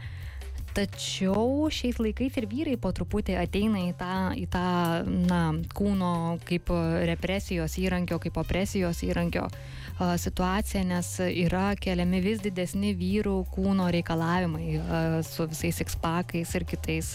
Tačiau 0.73 1.69
šiais 1.69 1.99
laikais 2.01 2.37
ir 2.41 2.47
vyrai 2.49 2.79
po 2.81 2.95
truputį 2.97 3.37
ateina 3.37 3.83
į 3.85 3.93
tą, 4.01 4.15
į 4.41 4.47
tą 4.53 4.67
na, 5.05 5.41
kūno 5.77 6.13
kaip 6.49 6.73
represijos 7.09 7.77
įrankio, 7.83 8.17
kaip 8.23 8.39
opresijos 8.41 9.03
įrankio 9.05 9.51
situaciją, 9.99 10.85
nes 10.89 11.09
yra 11.29 11.73
keliami 11.79 12.21
vis 12.25 12.41
didesni 12.43 12.93
vyrų 12.97 13.35
kūno 13.53 13.89
reikalavimai 13.93 15.23
su 15.27 15.47
visais 15.51 15.81
ekspakais 15.85 16.55
ir 16.57 16.67
kitais 16.69 17.11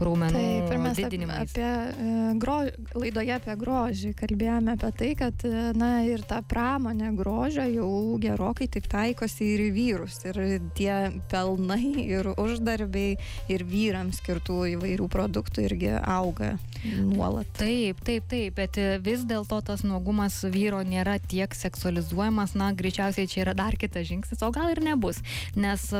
raumenų 0.00 0.38
Taip, 0.38 0.72
ir 0.72 0.80
mes 0.82 0.98
didinimais. 0.98 1.52
Apie, 1.52 1.66
apie 1.66 2.38
gro, 2.42 2.58
laidoje 2.96 3.34
apie 3.36 3.56
grožį 3.60 4.12
kalbėjome 4.18 4.76
apie 4.76 4.92
tai, 4.98 5.10
kad 5.18 5.46
na, 5.78 5.90
ir 6.08 6.24
ta 6.28 6.40
pramonė 6.46 7.12
grožio 7.18 7.66
jau 7.68 7.92
gerokai 8.22 8.68
taip 8.72 8.88
taikosi 8.92 9.52
ir 9.54 9.66
į 9.68 9.70
vyrus. 9.76 10.18
Ir 10.28 10.40
tie 10.78 10.94
pelnai 11.32 12.06
ir 12.06 12.32
uždarbiai 12.32 13.18
ir 13.52 13.66
vyrams 13.68 14.22
skirtų 14.22 14.62
įvairių 14.76 15.08
produktų 15.12 15.66
irgi 15.68 15.94
auga 16.00 16.54
nuolat. 17.02 17.50
Taip, 17.58 18.02
taip, 18.06 18.26
taip, 18.30 18.56
bet 18.58 18.78
vis 19.04 19.26
dėlto 19.28 19.60
tas 19.66 19.84
nuogumas 19.86 20.40
vyro 20.52 20.82
nėra 20.86 21.18
tiek 21.20 21.52
seksualizuojamas 21.54 22.21
galvojimas, 22.22 22.54
na, 22.54 22.72
greičiausiai 22.72 23.26
čia 23.26 23.42
yra 23.42 23.54
dar 23.54 23.74
kitas 23.76 24.06
žingsnis, 24.06 24.42
o 24.42 24.50
gal 24.54 24.70
ir 24.70 24.82
nebus, 24.82 25.18
nes, 25.56 25.90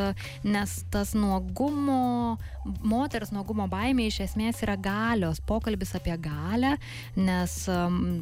nes 0.44 0.84
tas 0.90 1.14
nuogumo, 1.14 2.38
moters 2.82 3.32
nuogumo 3.32 3.66
baimė 3.66 4.06
iš 4.06 4.20
esmės 4.28 4.62
yra 4.62 4.76
galios, 4.76 5.40
pokalbis 5.42 5.94
apie 5.98 6.14
galę, 6.22 6.76
nes 7.16 7.56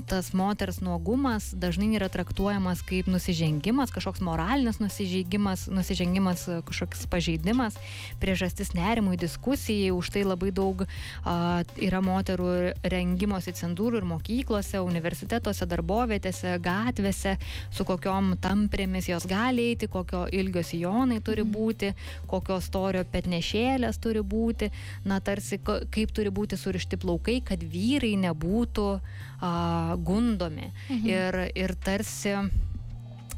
tas 0.08 0.32
moters 0.32 0.80
nuogumas 0.80 1.52
dažnai 1.52 1.90
yra 1.98 2.08
traktuojamas 2.08 2.82
kaip 2.88 3.10
nusižengimas, 3.10 3.92
kažkoks 3.92 4.22
moralinis 4.24 4.80
nusižengimas, 4.80 5.68
nusižengimas 5.68 6.46
kažkoks 6.68 7.04
pažeidimas, 7.10 7.76
priežastis 8.20 8.72
nerimui, 8.74 9.18
diskusijai, 9.20 9.92
už 9.92 10.12
tai 10.14 10.24
labai 10.24 10.54
daug 10.54 10.86
a, 10.86 11.62
yra 11.76 12.00
moterų 12.04 12.50
rengimosi 12.80 13.52
cenzūrų 13.56 14.00
ir 14.00 14.08
mokyklose, 14.08 14.80
universitetuose, 14.80 15.68
darbovietėse, 15.68 16.56
gatvėse, 16.64 17.36
su 17.74 17.84
kokiom 17.90 18.34
tamprėmis 18.42 19.10
jos 19.10 19.26
gali 19.30 19.70
eiti, 19.72 19.90
kokio 19.90 20.24
ilgio 20.32 20.62
sijonai 20.66 21.20
turi 21.26 21.44
mhm. 21.44 21.52
būti, 21.54 21.92
kokio 22.30 22.60
storio 22.64 23.04
petnešėlės 23.10 24.00
turi 24.02 24.22
būti, 24.22 24.70
na 25.08 25.20
tarsi 25.24 25.60
kaip 25.64 26.14
turi 26.16 26.32
būti 26.34 26.58
surišti 26.60 27.00
plaukai, 27.00 27.40
kad 27.46 27.62
vyrai 27.62 28.14
nebūtų 28.26 28.88
a, 28.96 29.52
gundomi. 29.98 30.70
Mhm. 30.88 31.08
Ir, 31.10 31.40
ir 31.58 31.76
tarsi 31.84 32.36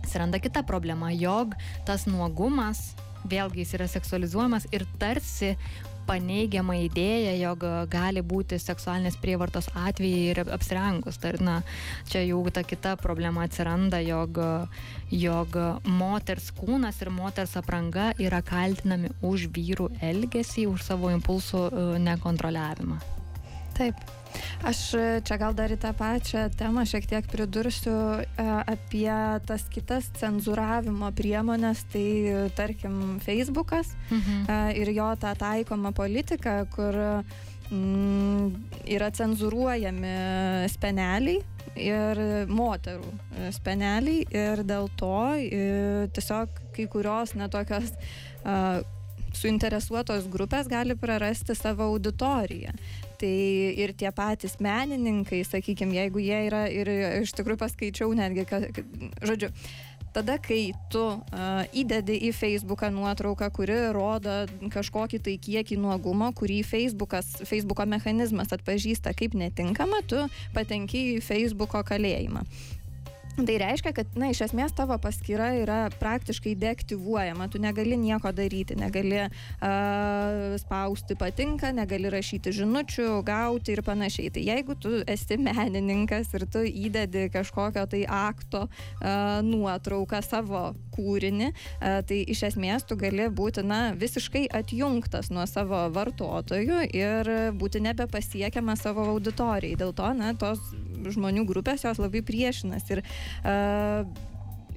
atsiranda 0.02 0.42
kita 0.42 0.64
problema, 0.66 1.12
jog 1.14 1.54
tas 1.86 2.08
nuogumas 2.10 2.92
vėlgi 3.28 3.62
jis 3.62 3.76
yra 3.78 3.86
seksualizuojamas 3.90 4.66
ir 4.74 4.84
tarsi 4.98 5.54
paneigiama 6.06 6.76
idėja, 6.84 7.34
jog 7.40 7.66
gali 7.92 8.22
būti 8.22 8.58
seksualinės 8.60 9.18
prievartos 9.22 9.68
atvejai 9.74 10.22
ir 10.32 10.42
apsirengus. 10.44 11.18
Tai, 11.22 11.34
na, 11.44 11.58
čia 12.10 12.24
jau 12.26 12.42
ta 12.52 12.64
kita 12.66 12.96
problema 13.00 13.46
atsiranda, 13.46 14.02
jog, 14.04 14.40
jog 15.10 15.58
moters 15.86 16.50
kūnas 16.56 17.02
ir 17.02 17.12
moters 17.14 17.56
apranga 17.60 18.12
yra 18.18 18.42
kaltinami 18.46 19.12
už 19.22 19.48
vyrų 19.54 19.90
elgesį, 20.02 20.68
už 20.72 20.88
savo 20.88 21.12
impulsų 21.14 21.62
e, 21.68 21.86
nekontroliavimą. 22.08 23.00
Taip. 23.78 24.21
Aš 24.68 24.80
čia 25.26 25.38
gal 25.40 25.54
dar 25.58 25.72
į 25.74 25.78
tą 25.82 25.90
pačią 25.98 26.46
temą 26.58 26.84
šiek 26.88 27.08
tiek 27.10 27.26
pridursiu 27.30 27.94
e, 28.22 28.46
apie 28.70 29.10
tas 29.46 29.64
kitas 29.72 30.10
cenzuravimo 30.18 31.10
priemonės, 31.18 31.84
tai 31.92 32.50
tarkim 32.56 33.18
Facebookas 33.24 33.94
mhm. 34.10 34.44
E, 34.46 34.60
ir 34.82 34.92
jo 34.94 35.08
tą 35.20 35.34
taikomą 35.38 35.92
politiką, 35.96 36.54
kur 36.74 36.98
mm, 37.72 38.52
yra 38.94 39.10
cenzuruojami 39.14 40.14
speneliai 40.72 41.40
ir 41.82 42.18
moterų 42.52 43.12
speneliai 43.56 44.26
ir 44.28 44.60
dėl 44.68 44.90
to 45.00 45.14
tiesiog 46.12 46.58
kai 46.76 46.84
kurios 46.92 47.32
netokios 47.38 47.94
suinteresuotos 49.32 50.28
grupės 50.32 50.68
gali 50.68 50.96
prarasti 50.98 51.56
savo 51.56 51.88
auditoriją 51.94 52.74
tai 53.22 53.32
ir 53.78 53.94
tie 53.98 54.10
patys 54.14 54.58
menininkai, 54.62 55.44
sakykime, 55.46 55.94
jeigu 56.00 56.22
jie 56.22 56.42
yra 56.48 56.66
ir 56.72 56.90
iš 57.22 57.34
tikrųjų 57.38 57.60
paskaičiau 57.62 58.12
netgi, 58.18 58.44
kad, 58.50 58.82
žodžiu, 59.22 59.52
tada, 60.12 60.36
kai 60.42 60.72
tu 60.92 61.04
uh, 61.14 61.62
įdedi 61.72 62.18
į 62.28 62.32
Facebooką 62.36 62.90
nuotrauką, 62.92 63.48
kuri 63.54 63.78
rodo 63.94 64.42
kažkokį 64.74 65.22
tai 65.24 65.38
kiekį 65.46 65.78
nuogumo, 65.80 66.32
kurį 66.36 66.60
Facebooko 66.66 67.88
mechanizmas 67.88 68.52
atpažįsta 68.52 69.14
kaip 69.16 69.38
netinkamą, 69.38 70.04
tu 70.10 70.26
patenki 70.56 71.16
į 71.16 71.20
Facebooko 71.24 71.84
kalėjimą. 71.86 72.44
Tai 73.32 73.54
reiškia, 73.58 73.94
kad, 73.96 74.10
na, 74.20 74.28
iš 74.28 74.42
esmės 74.44 74.74
tavo 74.76 74.92
paskyra 75.00 75.54
yra 75.56 75.78
praktiškai 75.96 76.52
deaktyvuojama, 76.60 77.46
tu 77.48 77.56
negali 77.62 77.96
nieko 77.96 78.28
daryti, 78.36 78.76
negali 78.76 79.22
uh, 79.24 80.52
spausti 80.60 81.16
patinka, 81.16 81.70
negali 81.72 82.12
rašyti 82.12 82.52
žinučių, 82.58 83.06
gauti 83.24 83.72
ir 83.72 83.80
panašiai. 83.86 84.34
Tai 84.36 84.44
jeigu 84.44 84.76
tu 84.76 84.92
esi 85.08 85.40
menininkas 85.40 86.28
ir 86.36 86.44
tu 86.52 86.60
įdedi 86.60 87.30
kažkokio 87.32 87.86
tai 87.88 88.04
akto 88.04 88.66
uh, 88.68 89.40
nuotrauką 89.48 90.20
savo 90.20 90.66
kūrinį, 90.94 91.52
uh, 91.52 92.00
tai 92.06 92.22
iš 92.32 92.44
esmės 92.52 92.86
tu 92.88 92.96
gali 93.00 93.28
būti, 93.32 93.64
na, 93.66 93.82
visiškai 93.98 94.46
atjungtas 94.60 95.30
nuo 95.34 95.46
savo 95.50 95.84
vartotojų 95.94 96.82
ir 96.94 97.32
būti 97.58 97.82
nebepasiekiamas 97.84 98.84
savo 98.86 99.06
auditorijai. 99.14 99.78
Dėl 99.78 99.94
to, 99.96 100.10
na, 100.16 100.34
tos 100.38 100.60
žmonių 101.02 101.46
grupės 101.48 101.86
jos 101.86 102.00
labai 102.02 102.22
priešinasi. 102.26 102.98
Ir 102.98 103.02
uh, 103.02 104.06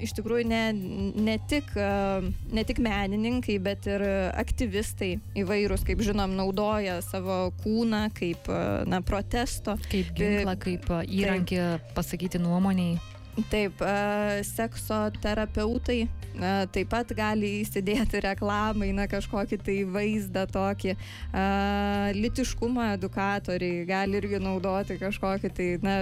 iš 0.02 0.16
tikrųjų 0.18 0.48
ne, 0.50 0.64
ne, 0.76 1.38
tik, 1.50 1.72
uh, 1.80 2.26
ne 2.52 2.66
tik 2.68 2.82
menininkai, 2.84 3.58
bet 3.64 3.88
ir 3.90 4.04
aktyvistai 4.36 5.16
įvairūs, 5.40 5.86
kaip 5.88 6.04
žinom, 6.06 6.36
naudoja 6.38 7.00
savo 7.06 7.50
kūną 7.64 8.08
kaip 8.16 8.50
na, 8.90 9.02
protesto. 9.06 9.80
Kaip 9.92 10.16
ginklą, 10.18 10.58
kaip 10.60 10.90
įrankį 11.06 11.62
pasakyti 11.98 12.42
nuomoniai. 12.44 13.15
Taip, 13.52 13.82
sekso 14.48 15.00
terapeutai 15.20 16.06
taip 16.74 16.90
pat 16.92 17.12
gali 17.16 17.62
įsidėti 17.62 18.22
reklamai, 18.24 18.92
na 18.96 19.08
kažkokį 19.12 19.60
tai 19.64 19.76
vaizdą 19.88 20.46
tokį. 20.52 20.96
Litiškumo 22.16 22.84
edukatoriai 22.96 23.86
gali 23.88 24.20
irgi 24.20 24.40
naudoti 24.44 24.98
kažkokį 25.00 25.52
tai, 25.56 25.68
na, 25.84 25.96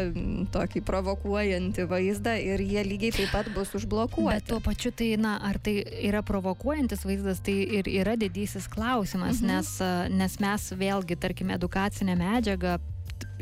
tokį 0.54 0.84
provokuojantį 0.88 1.88
vaizdą 1.89 2.36
ir 2.41 2.63
jie 2.65 2.86
lygiai 2.88 3.15
taip 3.19 3.34
pat 3.34 3.52
bus 3.56 3.74
užblokuoti. 3.78 4.34
Bet 4.34 4.50
tuo 4.50 4.62
pačiu 4.63 4.93
tai, 4.96 5.13
na, 5.22 5.38
ar 5.43 5.60
tai 5.63 5.80
yra 6.02 6.24
provokuojantis 6.26 7.06
vaizdas, 7.08 7.43
tai 7.46 7.60
ir 7.80 7.89
yra 7.91 8.17
didysis 8.19 8.69
klausimas, 8.72 9.41
mhm. 9.41 9.54
nes, 9.54 9.76
nes 10.13 10.39
mes 10.43 10.72
vėlgi, 10.80 11.19
tarkime, 11.19 11.58
edukacinę 11.60 12.17
medžiagą 12.19 12.80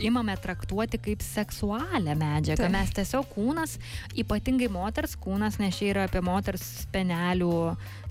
imame 0.02 0.36
traktuoti 0.42 1.00
kaip 1.02 1.24
seksualią 1.26 2.16
medžiagą. 2.20 2.66
Tai. 2.66 2.74
Mes 2.74 2.94
tiesiog 2.98 3.32
kūnas, 3.36 3.78
ypatingai 4.24 4.70
moters 4.72 5.18
kūnas, 5.22 5.60
nes 5.62 5.78
čia 5.78 5.92
yra 5.94 6.06
apie 6.10 6.24
moters 6.26 6.64
spenelių, 6.86 7.56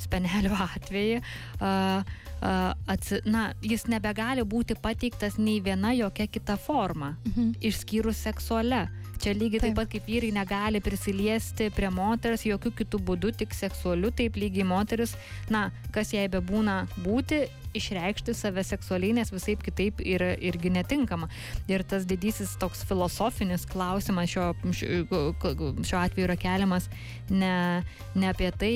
spenelių 0.06 0.56
atvejį. 0.70 1.22
Uh, 1.61 2.18
Uh, 2.40 2.70
atsi, 2.88 3.18
na, 3.28 3.50
jis 3.61 3.83
nebegali 3.92 4.40
būti 4.48 4.72
pateiktas 4.80 5.35
nei 5.37 5.59
viena 5.61 5.90
jokia 5.92 6.24
kita 6.24 6.54
forma, 6.56 7.11
mhm. 7.28 7.50
išskyrus 7.61 8.22
seksualia. 8.24 8.87
Čia 9.20 9.35
lygiai 9.37 9.61
taip. 9.61 9.74
taip 9.74 9.76
pat 9.76 9.90
kaip 9.92 10.06
vyrai 10.09 10.30
negali 10.33 10.80
prisiliesti 10.80 11.68
prie 11.76 11.90
moters 11.92 12.46
jokių 12.48 12.72
kitų 12.78 13.00
būdų, 13.04 13.35
tik 13.42 13.52
seksualiu, 13.56 14.09
taip 14.16 14.38
lygiai 14.40 14.64
moteris, 14.64 15.12
na, 15.52 15.68
kas 15.92 16.14
jai 16.16 16.24
bebūna 16.33 16.87
būti, 17.04 17.42
išreikšti 17.76 18.35
save 18.35 18.64
seksualiai, 18.66 19.12
nes 19.20 19.30
visai 19.30 19.54
kitaip 19.61 20.00
yra 20.02 20.33
irgi 20.40 20.72
netinkama. 20.74 21.28
Ir 21.70 21.85
tas 21.87 22.09
didysis 22.09 22.56
toks 22.61 22.83
filosofinis 22.88 23.66
klausimas 23.70 24.33
šio, 24.33 24.50
šio, 24.72 26.00
atveju 26.00 26.26
yra 26.26 26.38
keliamas 26.40 26.88
ne, 27.30 27.85
ne 28.16 28.33
apie 28.33 28.50
tai, 28.56 28.74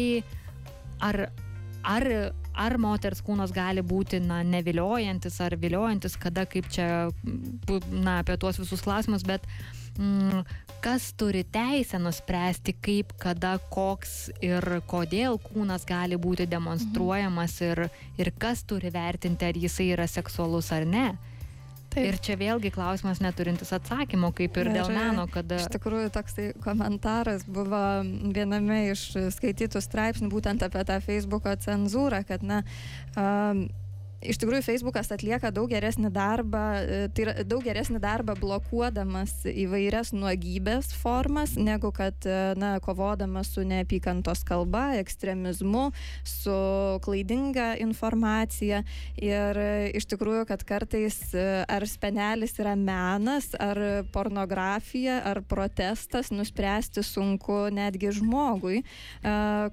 ar, 1.03 1.27
ar 1.83 2.11
ar 2.55 2.77
moters 2.79 3.23
kūnas 3.25 3.53
gali 3.55 3.83
būti 3.85 4.21
na, 4.23 4.43
neviliojantis 4.47 5.41
ar 5.45 5.57
viliojantis, 5.61 6.17
kada 6.21 6.47
kaip 6.51 6.69
čia, 6.73 6.89
na, 7.91 8.21
apie 8.21 8.37
tuos 8.41 8.61
visus 8.63 8.85
klausimus, 8.85 9.27
bet 9.27 9.47
mm, 9.99 10.45
kas 10.85 11.11
turi 11.19 11.45
teisę 11.45 11.99
nuspręsti, 12.03 12.77
kaip, 12.85 13.15
kada, 13.21 13.57
koks 13.75 14.31
ir 14.45 14.65
kodėl 14.91 15.39
kūnas 15.43 15.87
gali 15.89 16.19
būti 16.21 16.49
demonstruojamas 16.51 17.61
mhm. 17.61 17.71
ir, 17.71 18.03
ir 18.21 18.33
kas 18.39 18.65
turi 18.69 18.93
vertinti, 18.95 19.49
ar 19.49 19.61
jisai 19.67 19.93
yra 19.97 20.09
seksualus 20.11 20.73
ar 20.75 20.87
ne. 20.89 21.09
Taip. 21.95 22.09
Ir 22.11 22.19
čia 22.19 22.35
vėlgi 22.39 22.73
klausimas 22.75 23.21
neturintis 23.23 23.71
atsakymo, 23.77 24.33
kaip 24.35 24.57
ir, 24.59 24.67
ir 24.67 24.81
dėl 24.81 24.91
meno, 24.97 25.29
kada... 25.31 25.61
Iš 25.63 25.71
tikrųjų, 25.77 26.11
toks 26.15 26.35
tai 26.35 26.49
komentaras 26.65 27.47
buvo 27.47 27.83
viename 28.35 28.81
iš 28.91 29.07
skaitytų 29.37 29.83
straipsnių 29.85 30.33
būtent 30.33 30.67
apie 30.67 30.83
tą 30.89 30.99
Facebooko 31.05 31.55
cenzūrą, 31.63 32.25
kad, 32.27 32.43
na, 32.43 32.65
um, 33.15 33.69
iš 34.25 34.39
tikrųjų 34.41 34.65
Facebookas 34.65 35.13
atlieka 35.15 35.51
daug 35.55 35.69
geresnį 35.71 36.11
darbą, 36.15 36.63
e, 36.81 36.99
tai 37.15 37.25
yra 37.27 37.35
daug 37.47 37.65
geresnį 37.65 38.01
darbą 38.03 38.37
blokuodamas 38.39 39.45
įvairias 39.51 40.13
nuogybės 40.17 40.93
formas, 40.97 41.55
negu 41.61 41.93
kad, 41.95 42.17
e, 42.25 42.55
na, 42.61 42.75
kovodamas 42.85 43.53
su 43.55 43.65
neapykantos 43.69 44.45
kalba, 44.49 44.97
ekstremizmu, 45.01 45.91
su 46.25 46.57
klaidinga 47.05 47.75
informacija. 47.85 48.83
Ir 49.21 49.61
e, 49.61 49.91
iš 49.99 50.09
tikrųjų, 50.13 50.47
kad 50.49 50.65
kartais 50.65 51.21
ar 51.35 51.85
spenelis 51.89 52.57
yra 52.61 52.75
menas, 52.79 53.53
ar 53.61 54.05
pornografija, 54.13 55.21
ar 55.25 55.43
protestas, 55.49 56.31
nuspręsti 56.35 57.05
sunku 57.05 57.69
netgi 57.75 58.13
žmogui, 58.15 58.83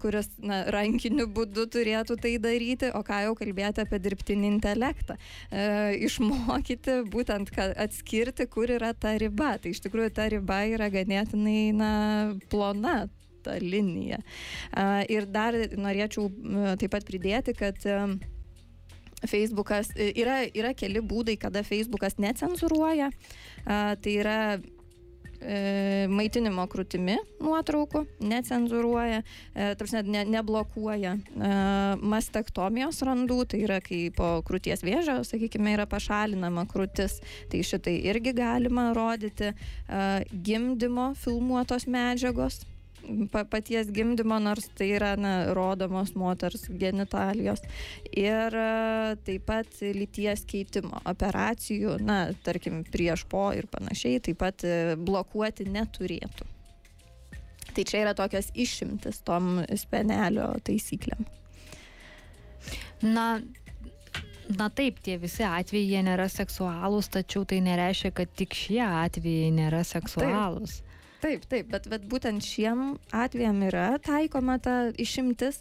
kuris, 0.02 0.30
na, 0.44 0.64
rankiniu 0.74 1.28
būdu 1.32 1.68
turėtų 1.72 2.18
tai 2.22 2.36
daryti, 2.42 2.92
o 2.96 3.04
ką 3.06 3.22
jau 3.26 3.36
kalbėti 3.38 3.84
apie 3.84 4.00
dirbtinį 4.02 4.41
dirbtinį 4.42 4.50
intelektą, 4.56 5.18
e, 5.52 5.96
išmokyti 6.06 7.04
būtent 7.12 7.52
atskirti, 7.78 8.48
kur 8.48 8.70
yra 8.70 8.94
ta 8.94 9.18
riba. 9.18 9.58
Tai 9.60 9.72
iš 9.72 9.82
tikrųjų 9.82 10.14
ta 10.14 10.30
riba 10.30 10.66
yra 10.68 10.90
ganėtinai 10.90 11.74
na, 11.74 12.36
plona 12.50 13.10
ta 13.44 13.58
linija. 13.60 14.20
E, 14.76 15.06
ir 15.10 15.26
dar 15.26 15.54
norėčiau 15.54 16.30
e, 16.30 16.76
taip 16.78 16.92
pat 16.92 17.06
pridėti, 17.06 17.54
kad 17.54 17.78
e, 17.86 18.18
Facebookas 19.28 19.92
yra, 19.96 20.44
yra 20.54 20.74
keli 20.74 21.02
būdai, 21.02 21.38
kada 21.38 21.64
Facebookas 21.64 22.18
necenzuruoja. 22.18 23.12
A, 23.66 23.96
tai 24.02 24.18
yra 24.18 24.38
e, 25.42 26.08
maitinimo 26.12 26.66
krūtimi 26.72 27.18
nuotraukų, 27.42 28.04
necenzuruoja, 28.32 29.22
e, 29.22 29.70
tarsi 29.80 30.02
ne, 30.08 30.24
neblokuoja 30.38 31.16
e, 31.18 31.52
mastektomijos 32.02 33.02
randų, 33.08 33.40
tai 33.52 33.62
yra 33.66 33.82
kai 33.84 34.04
po 34.16 34.34
krūties 34.48 34.86
vėžio, 34.86 35.20
sakykime, 35.28 35.76
yra 35.78 35.88
pašalinama 35.90 36.66
krūtis, 36.72 37.20
tai 37.52 37.64
šitai 37.68 37.98
irgi 38.12 38.36
galima 38.38 38.92
rodyti, 38.98 39.54
e, 39.54 40.04
gimdymo 40.32 41.12
filmuotos 41.22 41.88
medžiagos 41.92 42.62
paties 43.50 43.92
gimdymo, 43.94 44.38
nors 44.40 44.68
tai 44.78 44.92
yra 44.96 45.14
na, 45.20 45.34
rodomos 45.56 46.14
moters 46.16 46.68
genitalijos. 46.70 47.64
Ir 48.12 48.56
e, 48.56 48.68
taip 49.26 49.46
pat 49.50 49.82
lyties 49.82 50.46
keitimo 50.50 51.02
operacijų, 51.10 51.98
na, 52.06 52.24
tarkim, 52.46 52.84
prieš 52.92 53.26
po 53.32 53.50
ir 53.58 53.70
panašiai, 53.72 54.22
taip 54.24 54.42
pat 54.42 54.66
e, 54.68 54.98
blokuoti 55.00 55.68
neturėtų. 55.72 56.50
Tai 57.72 57.88
čia 57.88 58.04
yra 58.04 58.14
tokios 58.18 58.52
išimtis 58.58 59.22
tom 59.24 59.62
spenelio 59.80 60.52
taisyklėm. 60.68 61.26
Na, 63.02 63.40
Na 64.58 64.68
taip, 64.68 64.98
tie 65.00 65.14
visi 65.16 65.46
atvejai 65.48 66.02
nėra 66.04 66.26
seksualūs, 66.28 67.08
tačiau 67.14 67.46
tai 67.48 67.62
nereiškia, 67.64 68.10
kad 68.16 68.32
tik 68.36 68.56
šie 68.58 68.82
atvejai 68.84 69.52
nėra 69.56 69.80
seksualūs. 69.88 70.82
Taip. 70.82 70.91
Taip, 71.22 71.44
taip, 71.46 71.68
bet, 71.70 71.86
bet 71.86 72.06
būtent 72.10 72.42
šiem 72.42 72.96
atvejam 73.14 73.60
yra 73.68 73.86
taikoma 74.02 74.56
ta 74.64 74.90
išimtis, 74.98 75.60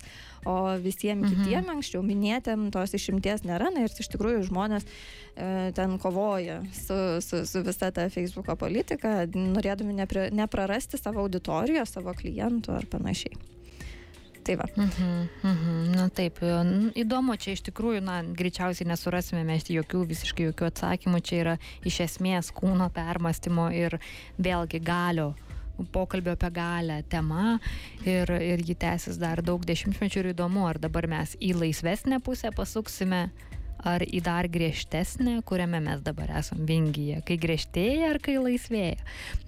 o 0.48 0.54
visiems 0.80 1.26
mhm. 1.26 1.44
kitiem 1.44 1.68
anksčiau 1.74 2.00
minėtėm 2.04 2.70
tos 2.72 2.96
išimties 2.96 3.44
nėra, 3.44 3.68
na 3.74 3.84
ir 3.84 3.92
iš 3.92 4.08
tikrųjų 4.14 4.46
žmonės 4.48 4.86
e, 4.88 5.70
ten 5.76 5.98
kovoja 6.00 6.62
su, 6.72 6.96
su, 7.20 7.42
su 7.44 7.64
visa 7.66 7.90
ta 7.92 8.08
Facebooko 8.08 8.56
politika, 8.56 9.26
norėdami 9.36 9.98
nepri, 10.00 10.30
neprarasti 10.32 11.00
savo 11.00 11.26
auditorijos, 11.26 11.92
savo 11.92 12.16
klientų 12.16 12.78
ar 12.80 12.88
panašiai. 12.88 13.36
Tai 14.40 14.56
va. 14.56 14.64
Mhm, 14.80 15.28
mhm. 15.44 15.92
Na 15.92 16.08
taip, 16.08 16.40
įdomu, 16.96 17.36
čia 17.36 17.52
iš 17.52 17.66
tikrųjų, 17.68 18.00
na, 18.00 18.22
greičiausiai 18.24 18.88
nesurasime 18.88 19.44
mes 19.44 19.68
jokių, 19.68 20.06
visiškai 20.08 20.48
jokių 20.48 20.70
atsakymų, 20.70 21.20
čia 21.20 21.36
yra 21.44 21.54
iš 21.84 22.00
esmės 22.08 22.48
kūno 22.56 22.88
permastymo 22.96 23.68
ir 23.76 24.00
vėlgi 24.40 24.80
galio 24.80 25.34
pokalbio 25.92 26.34
apie 26.36 26.50
galę 26.54 27.02
tema 27.08 27.58
ir, 28.04 28.30
ir 28.30 28.64
ji 28.66 28.76
tęsis 28.80 29.20
dar 29.20 29.42
daug 29.44 29.64
dešimtmečių 29.66 30.24
ir 30.24 30.32
įdomu, 30.34 30.66
ar 30.68 30.80
dabar 30.82 31.08
mes 31.10 31.36
į 31.40 31.54
laisvesnę 31.60 32.20
pusę 32.24 32.52
pasuksime, 32.56 33.28
ar 33.80 34.04
į 34.04 34.20
dar 34.24 34.48
griežtesnę, 34.52 35.38
kuriame 35.48 35.80
mes 35.80 36.02
dabar 36.04 36.32
esam 36.40 36.64
vingyje, 36.68 37.22
kai 37.26 37.36
griežtėja 37.40 38.10
ar 38.14 38.20
kai 38.22 38.36
laisvėja. 38.40 38.98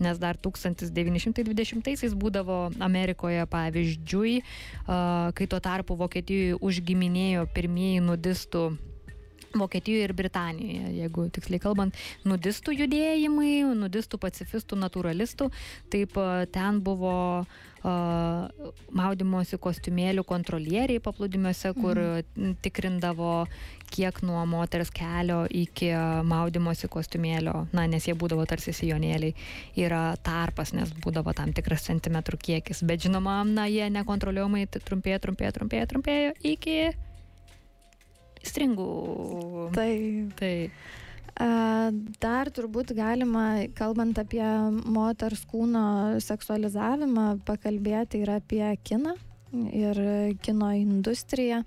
Nes 0.03 0.21
dar 0.23 0.39
1920-aisiais 0.41 2.17
būdavo 2.17 2.63
Amerikoje 2.81 3.45
pavyzdžiui, 3.53 4.39
kai 5.37 5.51
tuo 5.51 5.61
tarpu 5.61 5.99
Vokietijoje 6.01 6.57
užgiminėjo 6.65 7.45
pirmieji 7.53 8.01
nudistų 8.07 8.71
Vokietijoje 9.59 10.09
ir 10.09 10.15
Britanijoje, 10.17 10.95
jeigu 11.03 11.27
tiksliai 11.35 11.63
kalbant, 11.63 11.99
nudistų 12.29 12.77
judėjimai, 12.79 13.53
nudistų 13.79 14.21
pacifistų, 14.23 14.79
naturalistų, 14.81 15.51
taip 15.93 16.17
ten 16.55 16.81
buvo 16.85 17.15
uh, 17.43 17.61
maudimosi 17.83 19.59
kostiumėlių 19.59 20.23
kontrolieriai 20.27 21.03
paplūdimiuose, 21.03 21.73
kur 21.75 21.99
mhm. 21.99 22.57
tikrindavo, 22.63 23.47
kiek 23.93 24.23
nuo 24.25 24.45
moters 24.49 24.93
kelio 24.95 25.43
iki 25.51 25.91
maudimosi 26.25 26.89
kostiumėlio, 26.93 27.67
na, 27.75 27.87
nes 27.91 28.07
jie 28.07 28.15
būdavo 28.19 28.47
tarsi 28.49 28.75
sijonėliai, 28.77 29.35
yra 29.83 30.05
tarpas, 30.23 30.73
nes 30.77 30.95
būdavo 31.03 31.35
tam 31.37 31.53
tikras 31.53 31.89
centimetrų 31.91 32.39
kiekis, 32.47 32.85
bet 32.87 33.03
žinoma, 33.05 33.43
na, 33.49 33.67
jie 33.71 33.91
nekontroliuojamai 33.93 34.69
trumpėjo, 34.79 35.23
trumpėjo, 35.27 35.57
trumpėjo, 35.59 35.89
trumpėjo 35.91 36.37
iki 36.55 36.79
stringų. 38.47 38.91
Tai. 39.77 39.93
tai. 40.39 40.55
Dar 42.23 42.51
turbūt 42.53 42.93
galima, 42.95 43.65
kalbant 43.75 44.19
apie 44.21 44.45
moters 44.85 45.47
kūno 45.49 46.21
seksualizavimą, 46.23 47.41
pakalbėti 47.49 48.21
ir 48.23 48.35
apie 48.37 48.67
kiną 48.85 49.17
ir 49.73 49.99
kino 50.45 50.71
industriją. 50.77 51.63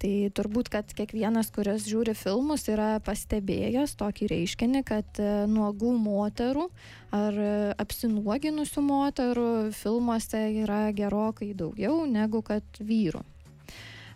Tai 0.00 0.12
turbūt, 0.32 0.70
kad 0.72 0.92
kiekvienas, 0.96 1.50
kuris 1.52 1.84
žiūri 1.84 2.14
filmus, 2.16 2.64
yra 2.72 2.94
pastebėjęs 3.04 3.98
tokį 4.00 4.30
reiškinį, 4.30 4.80
kad 4.88 5.20
e, 5.20 5.26
nuogų 5.44 5.90
moterų 6.00 6.64
ar 7.12 7.36
apsinuoginusių 7.84 8.84
moterų 8.86 9.50
filmuose 9.76 10.40
yra 10.62 10.86
gerokai 10.96 11.50
daugiau 11.58 12.06
negu 12.08 12.40
kad 12.46 12.80
vyrų. 12.80 13.20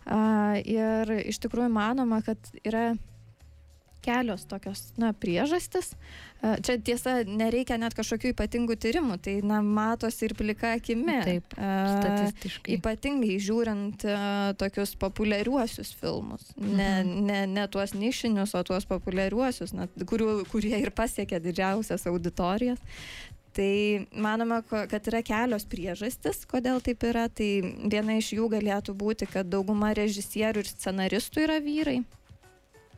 Ir 0.05 1.17
iš 1.25 1.41
tikrųjų 1.45 1.71
manoma, 1.73 2.21
kad 2.25 2.39
yra 2.65 2.93
kelios 4.05 4.45
tokios 4.45 4.93
na, 5.01 5.13
priežastis. 5.17 5.95
Čia 6.45 6.77
tiesa, 6.85 7.15
nereikia 7.25 7.79
net 7.81 7.95
kažkokių 7.97 8.35
ypatingų 8.35 8.77
tyrimų, 8.77 9.17
tai 9.25 9.39
na, 9.47 9.63
matosi 9.65 10.27
ir 10.29 10.35
plika 10.37 10.75
akimi. 10.77 11.17
Taip, 11.25 11.57
statistiškai. 11.57 12.77
Ypatingai 12.77 13.39
žiūrint 13.41 14.05
tokius 14.61 14.93
populiariuosius 15.01 15.95
filmus. 16.01 16.51
Ne, 16.61 16.91
mhm. 17.01 17.15
ne, 17.31 17.41
ne 17.55 17.69
tuos 17.73 17.97
nišinius, 17.97 18.53
o 18.59 18.65
tuos 18.67 18.85
populiariuosius, 18.91 19.73
na, 19.77 19.89
kurių, 19.89 20.43
kurie 20.53 20.77
ir 20.83 20.93
pasiekia 20.95 21.41
didžiausias 21.45 22.05
auditorijas. 22.11 22.83
Tai 23.55 24.07
manoma, 24.19 24.59
kad 24.67 25.07
yra 25.11 25.21
kelios 25.23 25.63
priežastis, 25.71 26.43
kodėl 26.51 26.83
taip 26.83 27.07
yra. 27.07 27.29
Tai 27.31 27.51
viena 27.87 28.19
iš 28.19 28.33
jų 28.35 28.51
galėtų 28.57 28.97
būti, 28.99 29.31
kad 29.31 29.47
dauguma 29.51 29.93
režisierių 29.95 30.65
ir 30.65 30.71
scenaristų 30.73 31.47
yra 31.47 31.61
vyrai. 31.63 32.01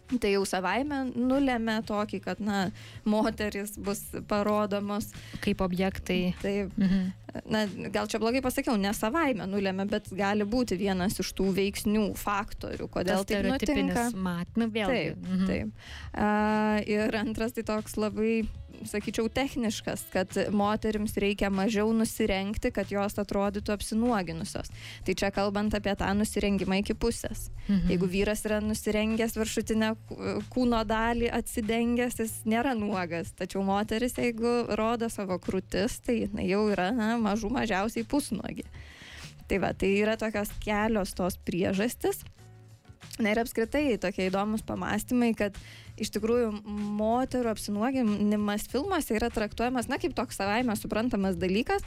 Tai 0.06 0.30
jau 0.30 0.44
savaime 0.46 1.00
nulėmė 1.18 1.80
tokį, 1.86 2.20
kad, 2.22 2.40
na, 2.42 2.68
moteris 3.08 3.74
bus 3.74 4.04
parodomos. 4.30 5.10
Kaip 5.42 5.64
objektai. 5.66 6.20
Taip. 6.42 6.74
Mhm. 6.78 7.08
Na, 7.52 7.66
gal 7.92 8.06
čia 8.08 8.20
blogai 8.22 8.40
pasakiau, 8.40 8.78
ne 8.80 8.94
savaime 8.96 9.44
nulėmė, 9.50 9.84
bet 9.90 10.06
gali 10.16 10.46
būti 10.48 10.78
vienas 10.80 11.18
iš 11.20 11.34
tų 11.36 11.50
veiksnių, 11.58 12.06
faktorių, 12.16 12.86
kodėl 12.92 13.26
tai 13.28 13.42
nutinka. 13.44 14.06
Mat, 14.14 14.54
nu, 14.56 14.70
vėlgi. 14.72 15.10
Taip, 15.10 15.26
mhm. 15.26 15.50
taip. 15.50 15.90
Uh, 16.14 16.78
ir 16.86 17.18
antras 17.18 17.52
tai 17.58 17.66
toks 17.66 17.98
labai 18.00 18.46
sakyčiau, 18.84 19.28
techniškas, 19.32 20.04
kad 20.12 20.32
moterims 20.52 21.16
reikia 21.20 21.50
mažiau 21.50 21.92
nusirengti, 21.96 22.70
kad 22.74 22.90
jos 22.92 23.18
atrodytų 23.22 23.74
apsinuoginusios. 23.74 24.72
Tai 25.06 25.14
čia 25.18 25.30
kalbant 25.34 25.74
apie 25.78 25.94
tą 25.98 26.12
nusirengimą 26.18 26.80
iki 26.82 26.96
pusės. 26.98 27.48
Mhm. 27.66 27.90
Jeigu 27.94 28.10
vyras 28.10 28.44
yra 28.48 28.60
nusirengęs 28.64 29.36
viršutinę 29.38 29.92
kūno 30.52 30.82
dalį, 30.86 31.30
atsidengęs, 31.38 32.20
jis 32.22 32.36
nėra 32.48 32.76
nuogas. 32.78 33.32
Tačiau 33.38 33.64
moteris, 33.66 34.18
jeigu 34.20 34.76
rodo 34.78 35.10
savo 35.12 35.40
krūtis, 35.42 36.00
tai 36.06 36.26
na, 36.32 36.44
jau 36.46 36.66
yra 36.72 36.90
na, 36.94 37.14
mažų 37.22 37.50
mažiausiai 37.56 38.06
pusnuogi. 38.08 38.66
Tai 39.46 39.60
va, 39.62 39.72
tai 39.78 39.92
yra 40.00 40.16
tokios 40.18 40.50
kelios 40.62 41.14
tos 41.14 41.38
priežastis. 41.46 42.24
Na 43.22 43.32
ir 43.32 43.40
apskritai 43.40 43.96
tokie 44.00 44.26
įdomus 44.28 44.64
pamastymai, 44.66 45.30
kad 45.38 45.56
iš 46.00 46.11
tikrųjų 46.14 46.50
moterų 46.96 47.50
apsinuoginimas 47.52 48.66
filmuose 48.70 49.16
yra 49.16 49.30
traktuojamas, 49.32 49.88
na, 49.90 49.98
kaip 50.00 50.14
toks 50.16 50.38
savaime 50.38 50.76
suprantamas 50.78 51.38
dalykas. 51.40 51.85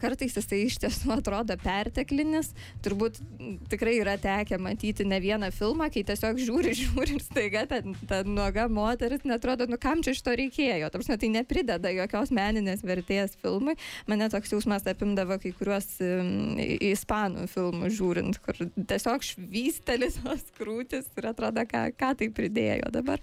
Kartais 0.00 0.36
jisai 0.38 0.62
iš 0.66 0.78
tiesų 0.84 1.12
atrodo 1.18 1.56
perteklinis. 1.60 2.52
Turbūt 2.84 3.20
tikrai 3.72 3.98
yra 4.00 4.16
tekę 4.20 4.58
matyti 4.62 5.06
ne 5.08 5.20
vieną 5.22 5.50
filmą, 5.54 5.90
kai 5.92 6.04
tiesiog 6.08 6.40
žiūri, 6.40 6.74
žiūri 6.82 7.18
ir 7.18 7.24
staiga 7.24 7.66
ta, 7.70 7.82
ta 8.08 8.22
nuoga 8.26 8.66
moteris 8.72 9.26
netrodo, 9.28 9.68
nu 9.70 9.78
kam 9.80 10.04
čia 10.04 10.14
iš 10.16 10.24
to 10.26 10.34
reikėjo. 10.40 10.90
Tarsi 10.92 11.18
tai 11.20 11.32
neprideda 11.34 11.92
jokios 11.94 12.32
meninės 12.34 12.84
vertės 12.86 13.36
filmui. 13.40 13.76
Mane 14.10 14.30
toks 14.32 14.54
jausmas 14.54 14.88
apimdavo 14.90 15.36
kai 15.42 15.52
kuriuos 15.56 15.92
ispanų 16.90 17.46
filmus 17.52 17.96
žiūrint, 17.98 18.40
kur 18.44 18.56
tiesiog 18.76 19.24
švystelis 19.26 20.20
tos 20.24 20.46
krūtis 20.56 21.10
ir 21.18 21.30
atrodo, 21.32 21.64
ką, 21.68 21.86
ką 21.98 22.12
tai 22.20 22.30
pridėjo 22.34 22.90
dabar 22.94 23.09
dabar. 23.10 23.20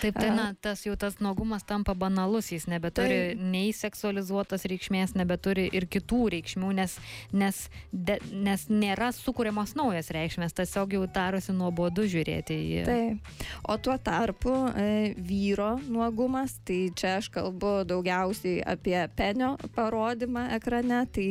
Taip, 0.00 0.14
tai 0.14 0.30
na, 0.34 0.54
tas 0.60 0.84
jau 0.86 0.96
tas 0.96 1.18
nuogumas 1.20 1.64
tampa 1.64 1.94
banalus, 1.94 2.50
jis 2.52 2.66
nebeturi 2.70 3.18
tai... 3.34 3.50
nei 3.52 3.72
seksualizuotas 3.76 4.66
reikšmės, 4.70 5.14
nebeturi 5.18 5.68
ir 5.72 5.86
kitų 5.90 6.20
reikšmių, 6.36 6.72
nes, 6.80 6.96
nes, 7.32 7.62
de, 7.92 8.18
nes 8.32 8.66
nėra 8.70 9.10
sukūriamos 9.16 9.74
naujas 9.78 10.10
reikšmės, 10.14 10.56
tiesiog 10.56 10.96
jau 10.98 11.04
darosi 11.10 11.54
nuobodu 11.56 12.06
žiūrėti 12.10 12.58
į. 12.60 12.84
Taip. 12.88 13.34
O 13.68 13.76
tuo 13.80 13.96
tarpu 13.98 14.54
e, 14.74 15.12
vyro 15.16 15.74
nuogumas, 15.88 16.58
tai 16.66 16.88
čia 16.96 17.18
aš 17.20 17.30
kalbu 17.34 17.80
daugiausiai 17.88 18.60
apie 18.66 18.98
penio 19.16 19.56
parodymą 19.76 20.50
ekrane, 20.56 21.04
tai 21.12 21.28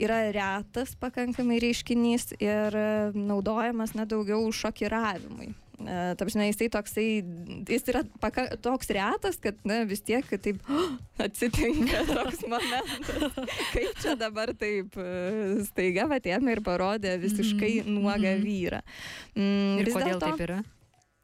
yra 0.00 0.22
retas 0.32 0.94
pakankamai 1.00 1.58
reiškinys 1.60 2.32
ir 2.40 2.76
naudojamas 3.14 3.92
nedaugiau 3.98 4.48
šokiravimui. 4.56 5.52
E, 5.80 6.14
ta 6.14 6.24
prasme, 6.24 6.46
jisai 6.50 6.68
toksai, 6.72 7.06
jis 7.68 7.86
yra 7.88 8.02
paka, 8.20 8.46
toks 8.60 8.90
retas, 8.92 9.38
kad 9.40 9.56
na, 9.68 9.80
vis 9.88 10.02
tiek 10.04 10.26
taip 10.42 10.60
oh, 10.68 10.90
atsitinka 11.22 12.02
toks 12.10 12.42
momentas. 12.50 13.38
Kaip 13.72 14.02
čia 14.02 14.16
dabar 14.20 14.52
taip 14.60 14.98
e, 15.00 15.62
staiga 15.68 16.04
vatėmė 16.10 16.58
ir 16.58 16.62
parodė 16.66 17.16
visiškai 17.22 17.80
mm 17.80 17.86
-hmm. 17.86 17.96
nuogą 17.96 18.34
vyrą. 18.42 18.82
Mm, 19.36 19.80
ir 19.80 19.92
kodėl 19.94 20.12
dėlto, 20.12 20.26
taip 20.26 20.44
yra? 20.48 20.58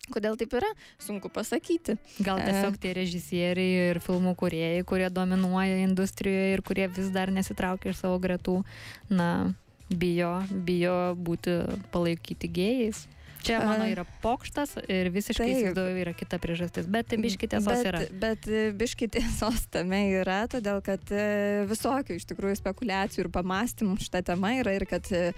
Kodėl 0.07 0.39
taip 0.39 0.53
yra, 0.55 0.69
sunku 1.03 1.29
pasakyti. 1.29 1.99
Gal 2.23 2.41
e, 2.41 2.47
tiesiog 2.49 2.79
tie 2.81 2.95
režisieriai 2.97 3.91
ir 3.91 4.01
filmų 4.01 4.37
kuriejai, 4.39 4.85
kurie 4.89 5.11
dominuoja 5.11 5.83
industrijoje 5.85 6.55
ir 6.55 6.63
kurie 6.63 6.89
vis 6.89 7.11
dar 7.13 7.33
nesitraukia 7.35 7.91
iš 7.91 8.01
savo 8.05 8.19
gretų, 8.23 8.63
na, 9.11 9.53
bijo, 9.91 10.33
bijo 10.51 11.15
būti 11.19 11.59
palaikyti 11.93 12.49
gėjais. 12.49 13.07
Čia 13.47 13.61
mano 13.63 13.87
yra 13.89 14.05
pokštas 14.23 14.77
ir 14.91 15.11
visiškai 15.15 15.49
įsivaizduoju 15.53 16.03
yra 16.03 16.15
kita 16.19 16.41
priežastis, 16.43 16.89
bet 16.91 17.15
biški 17.23 17.49
tiesos 17.53 17.71
bet, 17.71 17.89
yra. 17.93 18.03
Bet 18.27 18.49
biški 18.81 19.09
tiesos 19.17 19.67
tame 19.73 20.03
yra, 20.19 20.43
todėl 20.51 20.83
kad 20.87 21.15
e, 21.15 21.65
visokių 21.71 22.19
iš 22.19 22.27
tikrųjų 22.33 22.61
spekulacijų 22.61 23.27
ir 23.27 23.33
pamastymų 23.35 23.99
šitą 24.03 24.25
temą 24.33 24.57
yra 24.61 24.77
ir 24.77 24.87
kad 24.91 25.11
e, 25.15 25.29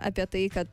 apie 0.00 0.28
tai, 0.32 0.46
kad 0.56 0.72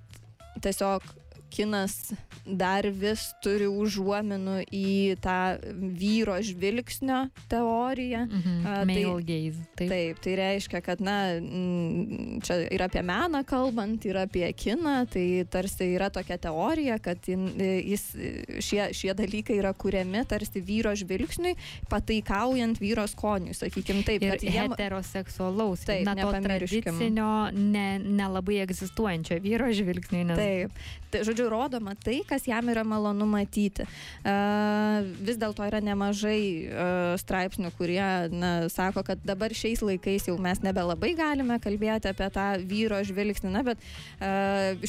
tiesiog 0.64 1.06
kinas 1.52 2.14
dar 2.46 2.88
vis 2.90 3.30
turi 3.44 3.68
užuominų 3.70 4.56
į 4.74 4.94
tą 5.22 5.40
vyro 6.00 6.38
žvilgsnio 6.46 7.26
teoriją. 7.52 8.26
Mhm. 8.30 8.56
Uh, 8.60 8.84
tai, 8.90 9.04
gaze, 9.28 9.66
taip. 9.76 9.92
taip, 9.92 10.22
tai 10.24 10.36
reiškia, 10.40 10.82
kad, 10.86 11.04
na, 11.04 11.18
čia 12.46 12.60
ir 12.70 12.84
apie 12.86 13.04
meną 13.06 13.44
kalbant, 13.48 14.06
ir 14.08 14.20
apie 14.22 14.48
kiną, 14.54 15.04
tai 15.12 15.26
tarsi 15.50 15.92
yra 15.96 16.10
tokia 16.14 16.40
teorija, 16.42 17.00
kad 17.04 17.30
jis, 17.30 18.06
šie, 18.64 18.82
šie 18.96 19.14
dalykai 19.18 19.60
yra 19.60 19.74
kuriami 19.78 20.26
tarsi 20.30 20.62
vyro 20.66 20.94
žvilgsniui, 20.98 21.56
pataikaujant 21.92 22.80
vyro 22.82 23.06
skoniui, 23.10 23.56
sakykime 23.58 24.06
taip. 24.08 24.26
Ir 24.26 24.44
jiem... 24.44 24.74
heteroseksualaus, 24.74 25.86
taip, 25.88 26.06
na, 26.08 26.16
to 26.20 26.32
tradicinio, 26.44 27.30
nelabai 27.54 28.58
ne, 28.58 28.60
ne 28.60 28.68
egzistuojančio 28.68 29.40
vyro 29.44 29.70
žvilgsniui. 29.74 30.26
Nes... 30.30 30.40
Taip, 30.40 30.84
tai, 31.14 31.24
žodžiu, 31.28 31.39
žodžiu, 31.40 31.50
rodoma 31.50 31.96
tai, 31.96 32.22
kas 32.28 32.46
jam 32.48 32.68
yra 32.70 32.84
malonu 32.84 33.26
matyti. 33.30 33.86
Vis 35.24 35.40
dėlto 35.40 35.64
yra 35.68 35.80
nemažai 35.84 36.68
straipsnių, 37.22 37.72
kurie 37.78 38.30
na, 38.32 38.68
sako, 38.70 39.04
kad 39.08 39.22
dabar 39.24 39.54
šiais 39.56 39.82
laikais 39.82 40.28
jau 40.28 40.38
mes 40.42 40.60
nebelabai 40.64 41.14
galime 41.18 41.60
kalbėti 41.64 42.12
apie 42.12 42.30
tą 42.36 42.48
vyro 42.68 43.00
žvilgsnį, 43.06 43.54
na, 43.54 43.64
bet 43.64 43.80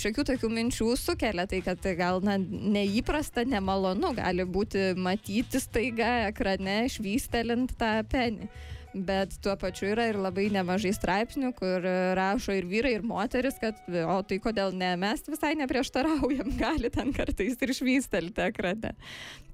šiokių 0.00 0.26
tokių 0.32 0.50
minčių 0.56 0.90
sukelia 0.98 1.46
tai, 1.46 1.62
kad 1.66 1.86
gal 1.98 2.20
na, 2.26 2.36
neįprasta, 2.40 3.46
nemalonu 3.46 4.14
gali 4.18 4.46
būti 4.46 4.92
matyti 4.98 5.62
staiga 5.62 6.30
ekrane 6.32 6.82
švystelint 6.90 7.76
tą 7.78 8.00
penį. 8.10 8.50
Bet 8.94 9.36
tuo 9.42 9.54
pačiu 9.60 9.90
yra 9.92 10.08
ir 10.10 10.18
labai 10.20 10.48
nemažai 10.52 10.92
straipsnių, 10.96 11.52
kur 11.58 11.84
rašo 12.18 12.54
ir 12.56 12.66
vyrai, 12.70 12.96
ir 12.98 13.04
moteris, 13.06 13.58
kad, 13.62 13.78
o 13.86 14.18
tai 14.26 14.40
kodėl 14.42 14.74
ne, 14.76 14.92
mes 15.00 15.22
visai 15.30 15.54
neprieštaraujam, 15.60 16.54
gali 16.64 16.90
ten 16.92 17.14
kartais 17.16 17.58
ir 17.60 17.74
švystelti 17.76 18.46
ekrane. 18.50 18.94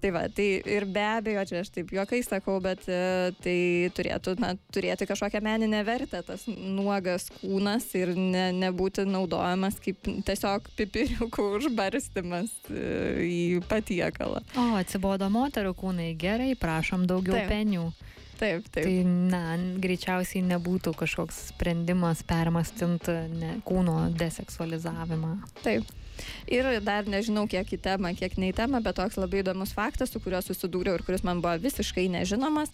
Tai 0.01 0.12
va, 0.12 0.27
tai 0.33 0.46
ir 0.61 0.87
be 0.92 1.03
abejo, 1.03 1.44
čia 1.49 1.61
aš 1.64 1.70
taip 1.75 1.92
juokai 1.94 2.20
sakau, 2.25 2.59
bet 2.64 2.85
e, 2.88 3.33
tai 3.42 3.59
turėtų 3.96 4.37
na, 4.42 4.53
turėti 4.75 5.09
kažkokią 5.09 5.40
meninę 5.44 5.81
vertę 5.87 6.20
tas 6.27 6.44
nuogas 6.49 7.31
kūnas 7.38 7.88
ir 7.99 8.12
ne, 8.16 8.51
nebūti 8.57 9.07
naudojamas 9.09 9.81
kaip 9.83 10.05
tiesiog 10.29 10.68
pipiriukų 10.77 11.49
užbarstimas 11.61 12.53
e, 12.70 12.85
į 13.27 13.40
patiekalą. 13.70 14.44
O, 14.57 14.68
atsibodo 14.81 15.31
moterų 15.33 15.72
kūnai, 15.81 16.12
gerai, 16.20 16.53
prašom 16.61 17.09
daugiau 17.09 17.40
taip. 17.40 17.51
penių. 17.53 17.88
Taip, 18.37 18.66
taip. 18.68 18.85
Tai, 18.85 18.94
na, 19.33 19.42
greičiausiai 19.81 20.44
nebūtų 20.44 20.92
kažkoks 20.99 21.38
sprendimas 21.53 22.20
permastint 22.27 23.09
ne, 23.33 23.57
kūno 23.66 24.11
deseksualizavimą. 24.16 25.38
Taip. 25.64 25.88
Ir 26.51 26.69
dar 26.85 27.09
nežinau, 27.11 27.47
kiek 27.51 27.71
į 27.75 27.79
temą, 27.83 28.13
kiek 28.19 28.37
ne 28.41 28.51
į 28.53 28.57
temą, 28.57 28.81
bet 28.85 28.99
toks 28.99 29.19
labai 29.19 29.43
įdomus 29.43 29.75
faktas, 29.77 30.13
su 30.13 30.21
kuriuo 30.23 30.41
susidūriau 30.45 30.99
ir 30.99 31.05
kuris 31.07 31.25
man 31.27 31.43
buvo 31.45 31.57
visiškai 31.63 32.07
nežinomas, 32.13 32.73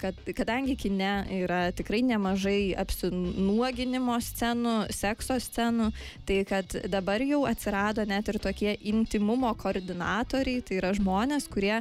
kad 0.00 0.20
kadangi 0.36 0.76
kine 0.80 1.12
yra 1.38 1.60
tikrai 1.76 2.02
nemažai 2.06 2.74
apsinuoginimo 2.78 4.18
scenų, 4.22 4.76
sekso 4.94 5.38
scenų, 5.42 5.90
tai 6.28 6.40
kad 6.48 6.76
dabar 6.92 7.24
jau 7.24 7.44
atsirado 7.48 8.04
net 8.08 8.28
ir 8.32 8.40
tokie 8.42 8.76
intimumo 8.92 9.52
koordinatoriai, 9.58 10.62
tai 10.66 10.80
yra 10.80 10.92
žmonės, 10.96 11.48
kurie 11.52 11.80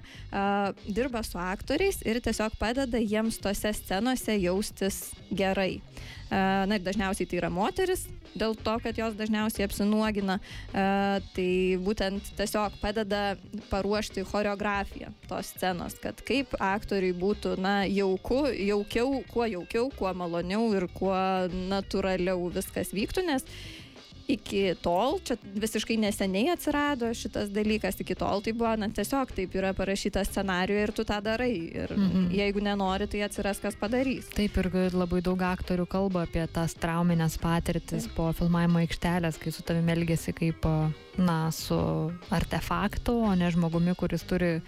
dirba 0.88 1.23
su 1.28 1.39
aktoriais 1.41 2.01
ir 2.08 2.21
tiesiog 2.23 2.58
padeda 2.60 3.01
jiems 3.01 3.41
tose 3.43 3.73
scenose 3.75 4.39
jaustis 4.39 5.10
gerai. 5.32 5.82
Na 6.31 6.77
ir 6.77 6.81
dažniausiai 6.85 7.27
tai 7.29 7.38
yra 7.38 7.51
moteris, 7.53 8.07
dėl 8.35 8.55
to, 8.59 8.75
kad 8.83 8.97
jos 8.97 9.15
dažniausiai 9.17 9.67
apsinuogina. 9.67 10.39
Tai 10.73 11.49
būtent 11.85 12.31
tiesiog 12.39 12.79
padeda 12.81 13.38
paruošti 13.69 14.25
choreografiją 14.31 15.13
tos 15.29 15.53
scenos, 15.53 15.97
kad 16.01 16.19
kaip 16.25 16.57
aktoriui 16.59 17.15
būtų, 17.19 17.55
na, 17.61 17.77
jauku, 17.89 18.45
jaukiau, 18.51 19.21
kuo 19.31 19.47
jaukiau, 19.49 19.89
kuo 19.95 20.13
maloniau 20.17 20.67
ir 20.77 20.89
kuo 20.93 21.15
natūraliau 21.71 22.49
viskas 22.53 22.93
vyktų, 22.95 23.25
nes 23.29 23.47
iki 24.27 24.73
tol, 24.81 25.19
čia 25.25 25.38
visiškai 25.55 25.97
neseniai 26.01 26.53
atsirado 26.53 27.11
šitas 27.13 27.51
dalykas, 27.53 27.99
iki 28.01 28.17
tol 28.17 28.41
tai 28.45 28.55
buvo, 28.57 28.73
na 28.79 28.89
tiesiog 28.89 29.31
taip 29.35 29.53
yra 29.57 29.73
parašyta 29.77 30.23
scenariuje 30.25 30.88
ir 30.88 30.93
tu 30.95 31.05
tą 31.05 31.21
darai. 31.23 31.53
Ir 31.53 31.93
mm 31.93 32.09
-hmm. 32.09 32.27
jeigu 32.33 32.61
nenori, 32.61 33.07
tai 33.07 33.21
atsiras 33.21 33.59
kas 33.59 33.75
padarys. 33.75 34.29
Taip 34.35 34.57
ir 34.57 34.69
labai 34.93 35.21
daug 35.21 35.41
aktorių 35.41 35.85
kalba 35.85 36.23
apie 36.23 36.47
tas 36.47 36.73
trauminės 36.73 37.38
patirtis 37.38 38.05
taip. 38.05 38.15
po 38.15 38.33
filmavimo 38.33 38.79
aikštelės, 38.79 39.38
kai 39.38 39.51
su 39.51 39.63
tavimi 39.63 39.91
elgesi 39.91 40.33
kaip, 40.33 40.65
na, 41.17 41.51
su 41.51 42.11
artefaktu, 42.29 43.11
o 43.11 43.35
ne 43.35 43.51
žmogumi, 43.51 43.95
kuris 43.95 44.23
turi 44.23 44.61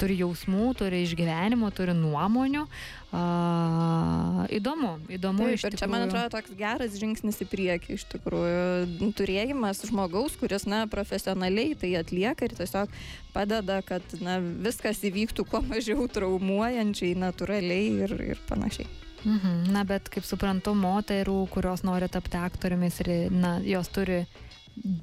turi 0.00 0.16
jausmų, 0.20 0.72
turi 0.80 1.04
išgyvenimų, 1.04 1.70
turi 1.76 1.94
nuomonių. 1.96 2.64
Uh, 3.10 4.44
įdomu, 4.54 4.92
įdomu. 5.10 5.48
Taip, 5.50 5.64
ir 5.66 5.76
čia, 5.80 5.88
man 5.90 6.04
atrodo, 6.06 6.28
toks 6.36 6.54
geras 6.54 6.94
žingsnis 7.00 7.40
į 7.42 7.46
priekį, 7.50 7.96
iš 7.98 8.04
tikrųjų, 8.12 9.10
turėjimas 9.18 9.82
žmogaus, 9.88 10.36
kuris, 10.38 10.66
na, 10.70 10.84
profesionaliai 10.90 11.74
tai 11.78 11.90
atlieka 11.98 12.46
ir 12.46 12.54
tiesiog 12.60 12.92
padeda, 13.34 13.80
kad, 13.86 14.04
na, 14.22 14.38
viskas 14.38 15.02
įvyktų 15.10 15.46
kuo 15.50 15.62
mažiau 15.66 16.06
traumuojančiai, 16.06 17.16
natūraliai 17.18 17.88
ir, 18.06 18.14
ir 18.34 18.44
panašiai. 18.50 18.86
Mhm. 19.24 19.72
Na, 19.74 19.82
bet 19.84 20.08
kaip 20.12 20.24
suprantu, 20.24 20.72
moterų, 20.78 21.42
kurios 21.52 21.82
nori 21.84 22.08
tapti 22.08 22.38
aktoriumis 22.40 23.02
ir, 23.02 23.10
na, 23.34 23.58
jos 23.66 23.90
turi 23.92 24.22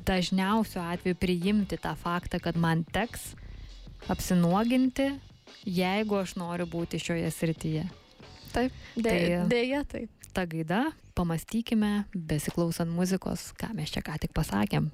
dažniausiu 0.07 0.79
atveju 0.81 1.19
priimti 1.19 1.77
tą 1.81 1.91
faktą, 1.99 2.39
kad 2.41 2.57
man 2.57 2.86
teks 2.95 3.33
apsinuoginti, 4.12 5.10
jeigu 5.65 6.19
aš 6.21 6.36
noriu 6.39 6.67
būti 6.69 7.01
šioje 7.01 7.31
srityje. 7.33 7.88
Taip, 8.53 8.75
dėja, 8.95 9.41
tai, 9.43 9.49
dėja 9.51 9.83
taip. 9.89 10.29
Ta 10.38 10.45
gaida, 10.49 10.83
pamastykime, 11.17 12.05
besiklausant 12.13 12.93
muzikos, 12.93 13.51
ką 13.57 13.73
mes 13.77 13.91
čia 13.93 14.05
ką 14.05 14.19
tik 14.21 14.36
pasakėm. 14.38 14.91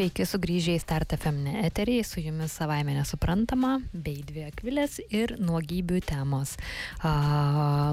Sveiki 0.00 0.24
sugrįžę 0.24 0.78
į 0.78 0.80
Start 0.80 1.10
FM 1.12 1.58
eterį, 1.60 1.98
su 2.08 2.22
jumis 2.24 2.54
savaime 2.56 2.94
nesuprantama, 2.96 3.74
bei 3.92 4.22
dvi 4.24 4.46
akvilės 4.46 4.94
ir 5.12 5.34
nuogybių 5.36 5.98
temos. 6.08 6.54
A, 7.04 7.90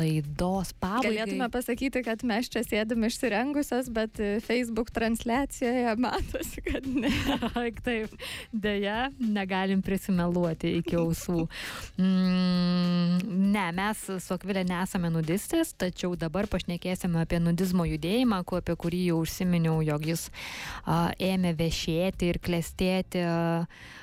laidos 0.00 0.72
pabaigai. 0.82 1.12
Galėtume 1.20 1.46
pasakyti, 1.54 2.02
kad 2.02 2.24
mes 2.26 2.50
čia 2.50 2.64
sėdime 2.66 3.06
išsirengusios, 3.06 3.92
bet 3.94 4.18
Facebook 4.42 4.90
transliacijoje 4.90 5.92
matosi, 6.02 6.64
kad 6.66 6.88
ne. 6.90 7.12
Taip, 7.86 8.18
dėja, 8.50 9.12
negalim 9.22 9.86
prisimeluoti 9.86 10.74
iki 10.80 10.98
ausų. 10.98 11.46
Mm, 12.02 13.22
ne, 13.54 13.68
mes 13.78 14.02
su 14.26 14.34
akvilė 14.34 14.66
nesame 14.66 15.14
nudistės, 15.14 15.70
tačiau 15.78 16.18
dabar 16.18 16.50
pašnekėsime 16.50 17.22
apie 17.22 17.38
nudizmo 17.46 17.86
judėjimą, 17.92 18.42
apie 18.58 18.74
kurį 18.74 19.06
jau 19.12 19.22
užsiminiau, 19.22 19.78
jog 19.86 20.10
jis 20.10 20.26
a, 20.82 21.11
ėmė 21.20 21.52
viešėti 21.58 22.28
ir 22.32 22.38
klestėti 22.42 23.20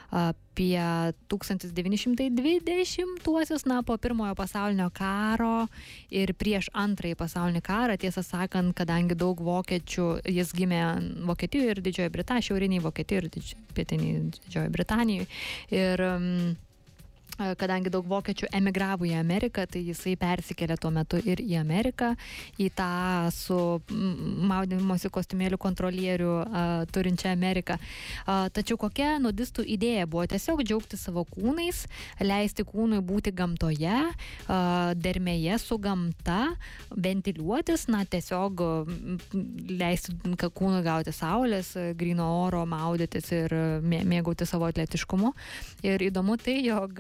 apie 0.10 0.82
1920-uosius, 1.30 3.66
na, 3.70 3.84
po 3.86 3.94
pirmojo 4.02 4.34
pasaulinio 4.36 4.90
karo 4.94 5.68
ir 6.10 6.34
prieš 6.34 6.70
antrąjį 6.74 7.16
pasaulinį 7.20 7.62
karą, 7.66 7.98
tiesą 8.02 8.24
sakant, 8.26 8.74
kadangi 8.78 9.16
daug 9.18 9.42
vokiečių, 9.46 10.08
jis 10.26 10.54
gimė 10.58 10.82
Vokietijoje 11.30 11.70
ir 11.76 11.82
Didžiojo 11.86 12.10
Britanijoje, 12.16 12.48
šiauriniai 12.50 12.86
Vokietijoje 12.88 13.30
ir 13.30 13.34
pietiniai 13.78 14.16
Didžiojo 14.34 14.70
Britanijoje. 14.74 15.28
Ir 15.78 15.96
um, 16.08 16.58
kadangi 17.38 17.92
daug 17.92 18.08
vokiečių 18.10 18.50
emigravo 18.56 19.08
į 19.08 19.14
Ameriką, 19.20 19.66
tai 19.70 19.84
jisai 19.88 20.16
persikėlė 20.20 20.76
tuo 20.82 20.92
metu 20.94 21.20
ir 21.24 21.42
į 21.44 21.60
Ameriką, 21.60 22.14
į 22.60 22.70
tą 22.76 23.30
su 23.34 23.58
maudimosi 24.50 25.12
kostiumėlių 25.14 25.60
kontrolierių 25.62 26.34
a, 26.44 26.64
turinčią 26.92 27.32
Ameriką. 27.32 27.78
A, 28.26 28.50
tačiau 28.54 28.80
kokia 28.82 29.18
nudistų 29.24 29.64
idėja 29.76 30.08
buvo 30.10 30.26
tiesiog 30.30 30.64
džiaugti 30.66 31.00
savo 31.00 31.26
kūnais, 31.30 31.86
leisti 32.24 32.66
kūnui 32.68 33.00
būti 33.06 33.34
gamtoje, 33.36 34.02
a, 34.10 34.60
dermėje 34.96 35.60
su 35.64 35.80
gamta, 35.82 36.42
ventiliuotis, 36.92 37.88
na 37.92 38.04
tiesiog 38.06 38.66
leisti 39.80 40.18
kūnui 40.60 40.84
gauti 40.86 41.16
saulės, 41.16 41.74
grino 42.00 42.28
oro, 42.44 42.66
maudytis 42.70 43.32
ir 43.36 43.56
mėgauti 43.84 44.48
savo 44.50 44.68
atletiškumu. 44.70 45.34
Ir 45.88 46.10
įdomu 46.10 46.36
tai, 46.42 46.60
jog 46.66 47.00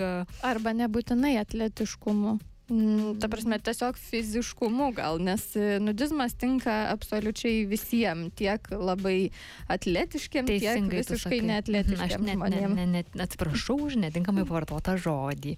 Arba 0.52 0.74
nebūtinai 0.78 1.36
atletiškumu. 1.42 2.38
Mm, 2.70 3.20
ta 3.20 3.28
prasme, 3.28 3.58
tiesiog 3.60 3.98
fiziškumu 3.98 4.92
gal, 4.94 5.18
nes 5.24 5.42
e, 5.58 5.80
nudizmas 5.82 6.36
tinka 6.38 6.74
absoliučiai 6.94 7.64
visiems, 7.70 8.30
tiek 8.38 8.68
labai 8.70 9.32
atletiškiam, 9.74 10.46
tiek 10.46 10.86
visiškai 10.92 11.40
neatletiškiam. 11.50 12.06
Aš 12.06 12.28
net, 12.28 12.44
net, 12.54 12.68
net, 12.78 12.92
net 13.16 13.24
atsiprašau 13.26 13.80
už 13.88 13.98
netinkamai 14.04 14.46
vartotą 14.46 15.00
žodį. 15.02 15.56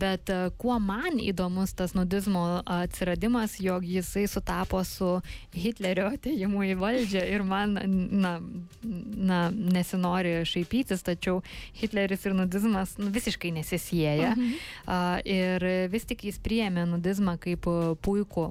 Bet 0.00 0.32
e, 0.34 0.40
kuo 0.58 0.80
man 0.82 1.20
įdomus 1.22 1.76
tas 1.78 1.94
nudizmo 1.94 2.42
atsiradimas, 2.66 3.60
jog 3.62 3.86
jisai 3.86 4.26
sutapo 4.30 4.82
su 4.88 5.12
Hitlerio 5.54 6.08
ateimu 6.16 6.64
į 6.66 6.74
valdžią 6.82 7.24
ir 7.30 7.46
man, 7.46 7.78
na, 8.10 8.34
na 8.82 9.40
nesinori 9.54 10.40
šaipytis, 10.50 11.06
tačiau 11.06 11.44
Hitleris 11.78 12.26
ir 12.26 12.34
nudizmas 12.34 12.96
nu, 12.98 13.12
visiškai 13.14 13.54
nesisėja. 13.54 14.34
Mhm. 14.34 14.52
Ir 15.30 15.68
vis 15.92 16.10
tik 16.10 16.23
jis 16.24 16.38
priėmė 16.44 16.86
nudizmą 16.88 17.36
kaip 17.40 17.68
puikų 18.04 18.46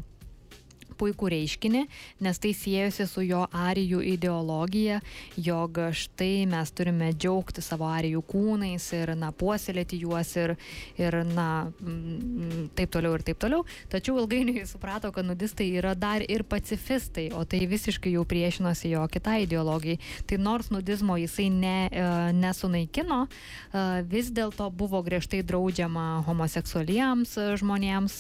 puikų 0.98 1.30
reiškinį, 1.34 1.84
nes 2.24 2.40
tai 2.42 2.54
siejasi 2.58 3.08
su 3.10 3.24
jo 3.26 3.44
arijų 3.50 4.02
ideologija, 4.14 5.00
jog 5.38 5.80
štai 5.94 6.46
mes 6.50 6.72
turime 6.76 7.12
džiaugti 7.14 7.64
savo 7.64 7.88
arijų 7.92 8.24
kūnais 8.30 8.88
ir, 8.98 9.14
na, 9.20 9.32
puoselėti 9.36 10.00
juos 10.04 10.34
ir, 10.40 10.56
ir 11.00 11.20
na, 11.34 11.48
m, 11.82 12.70
taip 12.78 12.94
toliau 12.94 13.18
ir 13.18 13.26
taip 13.28 13.42
toliau. 13.44 13.64
Tačiau 13.92 14.20
ilgainiui 14.24 14.66
suprato, 14.70 15.12
kad 15.16 15.28
nudistai 15.28 15.70
yra 15.78 15.94
dar 15.98 16.24
ir 16.26 16.46
pacifistai, 16.48 17.30
o 17.36 17.44
tai 17.46 17.64
visiškai 17.70 18.16
jau 18.16 18.26
priešinosi 18.28 18.94
jo 18.94 19.06
kitai 19.12 19.44
ideologijai. 19.48 20.00
Tai 20.30 20.42
nors 20.42 20.72
nudizmo 20.74 21.18
jisai 21.22 21.50
ne, 21.54 21.78
e, 21.88 22.08
nesunaikino, 22.38 23.24
e, 23.28 23.86
vis 24.10 24.32
dėlto 24.34 24.70
buvo 24.74 25.04
griežtai 25.06 25.44
draudžiama 25.46 26.24
homoseksualiems 26.28 27.38
žmonėms, 27.60 28.20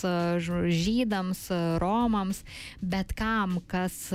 žydams, 0.73 1.45
romams, 1.81 2.43
bet 2.81 3.13
kam, 3.17 3.59
kas 3.67 4.13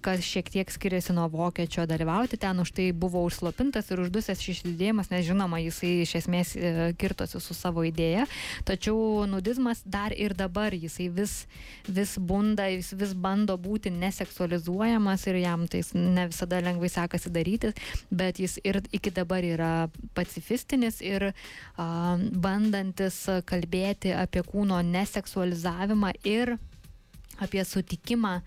kas 0.00 0.22
šiek 0.22 0.50
tiek 0.50 0.70
skiriasi 0.70 1.12
nuo 1.12 1.26
vokiečio 1.28 1.86
dalyvauti 1.86 2.38
ten, 2.40 2.60
už 2.60 2.70
tai 2.72 2.90
buvo 2.92 3.22
užslopintas 3.26 3.90
ir 3.90 4.02
uždusęs 4.04 4.42
šis 4.42 4.62
judėjimas, 4.64 5.10
nes 5.10 5.26
žinoma, 5.26 5.60
jisai 5.62 5.90
iš 6.04 6.14
esmės 6.22 6.54
e, 6.56 6.92
kirtosi 6.98 7.40
su 7.42 7.56
savo 7.56 7.84
idėja, 7.86 8.26
tačiau 8.68 9.26
nudizmas 9.30 9.82
dar 9.84 10.14
ir 10.14 10.34
dabar 10.38 10.74
jisai 10.74 11.08
vis, 11.14 11.34
vis 11.88 12.14
bunda, 12.18 12.68
jis 12.70 12.92
vis 12.98 13.14
bando 13.14 13.58
būti 13.58 13.92
neseksualizuojamas 13.94 15.26
ir 15.28 15.40
jam 15.42 15.66
tai 15.70 15.82
ne 15.94 16.28
visada 16.30 16.62
lengvai 16.62 16.90
sekasi 16.92 17.34
daryti, 17.34 17.74
bet 18.10 18.38
jis 18.42 18.58
ir 18.64 18.80
iki 18.94 19.12
dabar 19.14 19.44
yra 19.44 19.72
pacifistinis 20.14 21.02
ir 21.02 21.30
a, 21.30 21.88
bandantis 22.16 23.24
kalbėti 23.48 24.14
apie 24.14 24.44
kūno 24.46 24.80
neseksualizavimą 24.86 26.14
ir 26.28 26.56
apie 27.42 27.64
sutikimą 27.64 28.40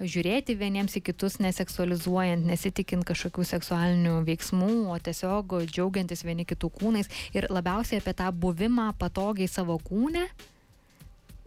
žiūrėti 0.00 0.56
vieniems 0.58 0.96
į 0.98 1.04
kitus 1.06 1.38
neseksualizuojant, 1.42 2.46
nesitikint 2.48 3.06
kažkokių 3.06 3.44
seksualinių 3.46 4.16
veiksmų, 4.26 4.72
o 4.90 4.96
tiesiog 4.98 5.54
džiaugiantis 5.68 6.24
vieni 6.26 6.46
kitų 6.48 6.72
kūnais 6.80 7.10
ir 7.36 7.46
labiausiai 7.52 8.02
apie 8.02 8.16
tą 8.18 8.32
buvimą 8.34 8.90
patogiai 8.98 9.48
savo 9.50 9.78
kūne 9.78 10.26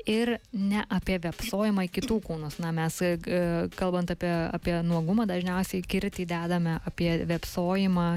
ir 0.08 0.38
ne 0.56 0.86
apie 0.88 1.18
vepsojimą 1.20 1.84
į 1.90 1.92
kitų 2.00 2.22
kūnus. 2.24 2.62
Na, 2.64 2.72
mes 2.72 3.02
e, 3.04 3.18
kalbant 3.76 4.12
apie, 4.14 4.32
apie 4.56 4.80
nuogumą, 4.88 5.28
dažniausiai 5.28 5.84
kirtį 5.84 6.30
dedame 6.30 6.78
apie 6.88 7.18
vepsojimą 7.28 8.10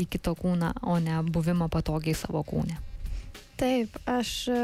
į 0.00 0.08
kito 0.10 0.34
kūną, 0.38 0.74
o 0.82 0.98
ne 0.98 1.22
buvimą 1.30 1.70
patogiai 1.70 2.18
savo 2.18 2.42
kūne. 2.46 2.89
Taip, 3.60 3.96
aš 4.08 4.30
e, 4.48 4.58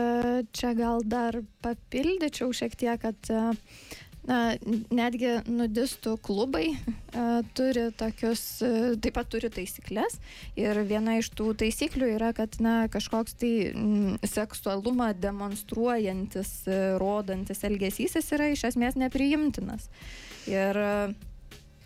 čia 0.56 0.72
gal 0.72 1.02
dar 1.04 1.36
papildyčiau 1.60 2.54
šiek 2.56 2.78
tiek, 2.80 2.96
kad 3.02 3.28
e, 3.28 3.42
na, 4.26 4.38
netgi 4.94 5.36
nudistų 5.46 6.16
klubai 6.24 6.70
uh, 6.72 7.42
turi 7.56 7.86
tokius, 7.98 8.42
uh, 8.64 8.88
taip 9.02 9.16
pat 9.18 9.28
turi 9.32 9.50
taisyklės. 9.52 10.18
Ir 10.58 10.80
viena 10.88 11.16
iš 11.20 11.30
tų 11.36 11.52
taisyklių 11.60 12.10
yra, 12.16 12.32
kad 12.36 12.58
na, 12.62 12.78
kažkoks 12.92 13.36
tai 13.40 13.52
mm, 13.70 14.18
seksualumą 14.26 15.12
demonstruojantis, 15.22 16.52
uh, 16.66 16.96
rodantis 17.02 17.62
elgesys 17.68 18.18
jis 18.18 18.32
yra 18.34 18.50
iš 18.54 18.66
esmės 18.72 18.98
nepriimtinas. 18.98 19.88
Ir 20.50 20.82
uh, 20.82 21.14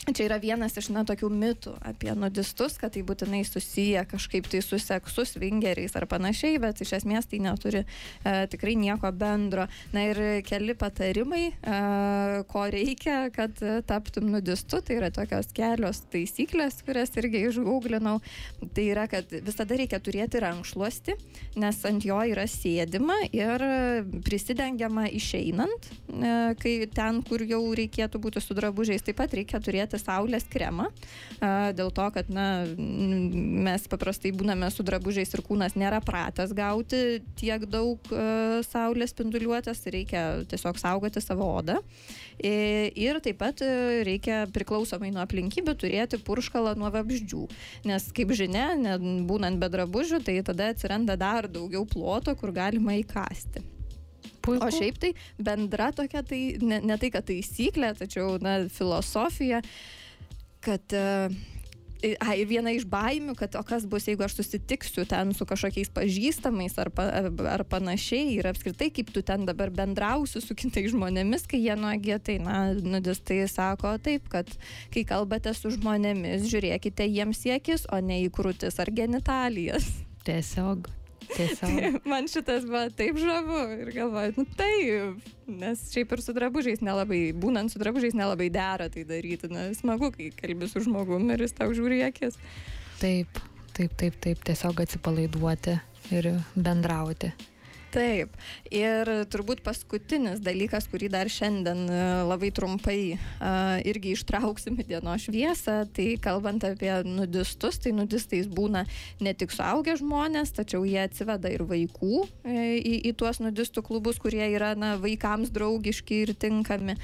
Čia 0.01 0.25
yra 0.31 0.39
vienas 0.41 0.73
iš, 0.81 0.87
na, 0.95 1.03
tokių 1.05 1.29
mitų 1.29 1.75
apie 1.85 2.15
nudistus, 2.17 2.79
kad 2.81 2.95
tai 2.95 3.03
būtinai 3.05 3.43
susiję 3.45 4.01
kažkaip 4.09 4.47
tai 4.49 4.63
su 4.65 4.79
seksu, 4.81 5.27
svingeriais 5.29 5.93
ar 5.99 6.07
panašiai, 6.09 6.57
bet 6.63 6.81
iš 6.81 6.95
esmės 6.97 7.29
tai 7.29 7.43
neturi 7.45 7.83
e, 7.85 8.33
tikrai 8.51 8.79
nieko 8.81 9.11
bendro. 9.13 9.67
Na 9.93 10.07
ir 10.09 10.41
keli 10.49 10.73
patarimai, 10.79 11.43
e, 11.53 11.75
ko 12.49 12.63
reikia, 12.73 13.19
kad 13.35 13.61
taptum 13.87 14.31
nudistu, 14.33 14.81
tai 14.81 14.97
yra 15.03 15.11
tokios 15.13 15.53
kelios 15.57 16.01
taisyklės, 16.11 16.81
kurias 16.87 17.13
irgi 17.21 17.45
išgauglinau. 17.51 18.17
Tai 18.65 18.87
yra, 18.87 19.05
kad 19.13 19.29
visada 19.29 19.77
reikia 19.77 20.01
turėti 20.01 20.41
rankšluosti, 20.41 21.19
nes 21.61 21.83
ant 21.85 22.09
jo 22.09 22.23
yra 22.33 22.49
sėdima 22.49 23.19
ir 23.37 23.67
prisidengiama 24.25 25.11
išeinant, 25.13 25.93
e, 26.09 26.35
kai 26.65 26.75
ten, 26.89 27.21
kur 27.21 27.45
jau 27.45 27.63
reikėtų 27.77 28.25
būti 28.25 28.41
su 28.41 28.57
drabužiais, 28.57 29.05
taip 29.05 29.21
pat 29.21 29.37
reikia 29.37 29.61
turėti 29.61 29.90
saulės 29.99 30.45
kremą, 30.51 30.87
dėl 31.75 31.91
to, 31.97 32.07
kad 32.15 32.31
na, 32.31 32.47
mes 32.77 33.87
paprastai 33.91 34.31
būname 34.37 34.69
su 34.71 34.85
drabužiais 34.87 35.35
ir 35.35 35.43
kūnas 35.47 35.75
nėra 35.81 35.99
pratęs 36.05 36.55
gauti 36.55 37.21
tiek 37.41 37.67
daug 37.71 38.13
saulės 38.69 39.15
spinduliuotės, 39.15 39.83
reikia 39.91 40.45
tiesiog 40.51 40.79
saugoti 40.79 41.23
savo 41.25 41.49
odą. 41.59 41.81
Ir 42.41 43.19
taip 43.25 43.41
pat 43.41 43.65
reikia 44.07 44.45
priklausomai 44.55 45.11
nuo 45.13 45.25
aplinkybių 45.25 45.75
turėti 45.81 46.21
purškalą 46.25 46.77
nuo 46.81 46.93
vabzdžių, 46.95 47.43
nes 47.91 48.07
kaip 48.17 48.33
žinia, 48.37 48.71
būnant 49.29 49.61
be 49.61 49.69
drabužių, 49.73 50.23
tai 50.25 50.39
tada 50.47 50.71
atsiranda 50.73 51.19
dar 51.21 51.51
daugiau 51.51 51.85
ploto, 51.89 52.37
kur 52.39 52.55
galima 52.57 52.97
įkasti. 53.01 53.80
Puiku. 54.45 54.67
O 54.67 54.73
šiaip 54.75 54.99
tai 55.03 55.13
bendra 55.39 55.91
tokia, 55.97 56.25
tai 56.27 56.41
ne, 56.63 56.81
ne 56.85 56.99
tai, 57.01 57.13
kad 57.15 57.27
taisyklė, 57.29 57.95
tačiau 57.99 58.37
na, 58.43 58.61
filosofija, 58.73 59.63
kad 60.65 60.97
A, 62.01 62.33
ir 62.39 62.47
viena 62.49 62.73
iš 62.73 62.87
baimių, 62.89 63.35
kad 63.37 63.57
o 63.59 63.63
kas 63.67 63.85
bus, 63.89 64.07
jeigu 64.09 64.25
aš 64.25 64.39
susitiksiu 64.39 65.05
ten 65.09 65.35
su 65.37 65.45
kažkokiais 65.49 65.91
pažįstamais 65.93 66.79
ar, 66.81 66.89
pa, 66.97 67.07
ar 67.53 67.65
panašiai 67.69 68.39
ir 68.39 68.49
apskritai 68.49 68.89
kaip 68.95 69.11
tu 69.13 69.21
ten 69.27 69.45
dabar 69.49 69.73
bendrausi 69.75 70.41
su 70.41 70.57
kitais 70.57 70.95
žmonėmis, 70.95 71.45
kai 71.51 71.61
jie 71.61 71.77
nuogie, 71.77 72.17
tai, 72.25 72.39
na, 72.41 72.61
nudistai 72.73 73.43
sako 73.53 73.99
taip, 74.01 74.31
kad 74.33 74.49
kai 74.95 75.05
kalbate 75.09 75.53
su 75.57 75.75
žmonėmis, 75.77 76.49
žiūrėkite 76.49 77.05
jiems 77.11 77.45
siekis, 77.45 77.85
o 77.93 78.01
ne 78.01 78.23
į 78.25 78.33
krūtis 78.33 78.81
ar 78.81 78.93
genitalijas. 78.97 79.93
Tiesiog. 80.25 80.89
Tiesiog. 81.29 82.01
Man 82.11 82.29
šitas 82.29 82.65
buvo 82.69 82.83
taip 82.97 83.19
žavu 83.21 83.61
ir 83.77 83.93
galvoju, 83.95 84.35
nu 84.37 84.47
taip, 84.59 85.29
nes 85.47 85.85
šiaip 85.93 86.17
ir 86.17 86.23
su 86.25 86.35
drabužiais 86.37 86.83
nelabai, 86.85 87.21
būnant 87.37 87.73
su 87.73 87.83
drabužiais 87.83 88.17
nelabai 88.19 88.49
dera 88.53 88.89
tai 88.93 89.05
daryti, 89.09 89.51
na 89.53 89.69
smagu, 89.77 90.11
kai 90.17 90.31
kalbi 90.37 90.69
su 90.71 90.83
žmogumi 90.87 91.37
ir 91.37 91.47
jis 91.47 91.57
tau 91.61 91.71
žiūri 91.77 92.03
akis. 92.09 92.41
Taip, 93.01 93.41
taip, 93.77 93.95
taip, 94.01 94.19
taip, 94.21 94.43
tiesiog 94.49 94.83
atsipalaiduoti 94.85 95.79
ir 96.17 96.33
bendrauti. 96.57 97.33
Taip. 97.91 98.37
Ir 98.71 99.09
turbūt 99.33 99.65
paskutinis 99.67 100.39
dalykas, 100.45 100.87
kurį 100.91 101.09
dar 101.11 101.31
šiandien 101.31 101.89
e, 101.91 102.03
labai 102.23 102.53
trumpai 102.55 102.99
uh, 103.17 103.81
irgi 103.83 104.13
ištrauksim 104.15 104.77
į 104.79 104.87
dienos 104.93 105.25
šviesą, 105.27 105.81
tai 105.97 106.13
kalbant 106.23 106.63
apie 106.69 106.93
nudistus, 107.07 107.81
tai 107.83 107.91
nudistais 107.97 108.47
būna 108.47 108.85
ne 109.19 109.33
tik 109.35 109.51
suaugę 109.55 109.97
žmonės, 109.99 110.55
tačiau 110.55 110.85
jie 110.87 111.01
atsiveda 111.03 111.51
ir 111.51 111.65
vaikų 111.67 112.21
e, 112.45 112.55
į, 112.79 112.95
į 113.11 113.15
tuos 113.19 113.43
nudistų 113.43 113.83
klubus, 113.89 114.23
kurie 114.23 114.45
yra 114.53 114.77
na, 114.79 114.93
vaikams 115.03 115.51
draugiški 115.55 116.23
ir 116.29 116.35
tinkami. 116.39 116.95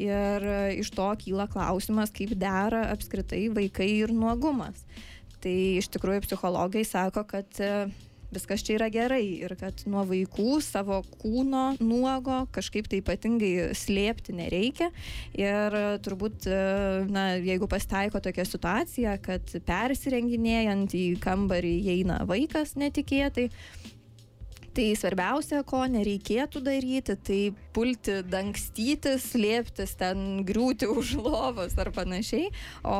Ir 0.00 0.44
iš 0.78 0.90
to 0.94 1.10
kyla 1.20 1.46
klausimas, 1.50 2.12
kaip 2.14 2.32
dera 2.40 2.86
apskritai 2.94 3.46
vaikai 3.52 3.90
ir 3.98 4.14
nuogumas. 4.16 4.80
Tai 5.44 5.54
iš 5.82 5.90
tikrųjų 5.92 6.24
psichologai 6.24 6.86
sako, 6.88 7.26
kad 7.28 7.64
viskas 8.34 8.64
čia 8.66 8.76
yra 8.78 8.88
gerai 8.92 9.22
ir 9.44 9.54
kad 9.60 9.84
nuo 9.90 10.04
vaikų 10.08 10.58
savo 10.64 11.00
kūno 11.22 11.64
nuogo 11.80 12.44
kažkaip 12.54 12.88
tai 12.90 13.00
ypatingai 13.02 13.70
slėpti 13.78 14.34
nereikia. 14.36 14.90
Ir 15.38 15.78
turbūt, 16.04 16.48
na, 17.10 17.26
jeigu 17.38 17.68
pasitaiko 17.70 18.20
tokia 18.24 18.46
situacija, 18.48 19.16
kad 19.24 19.54
persirenginėjant 19.66 20.94
į 20.98 21.06
kambarį 21.24 21.74
įeina 21.94 22.22
vaikas 22.28 22.74
netikėtai, 22.80 23.48
Tai 24.74 24.84
svarbiausia, 24.98 25.60
ko 25.62 25.84
nereikėtų 25.86 26.58
daryti, 26.66 27.14
tai 27.22 27.36
pulti, 27.76 28.16
dangstytis, 28.26 29.22
slėptis 29.30 29.92
ten, 30.00 30.40
griūti 30.46 30.88
už 30.90 31.12
lovos 31.22 31.76
ar 31.78 31.92
panašiai, 31.94 32.48
o 32.82 32.96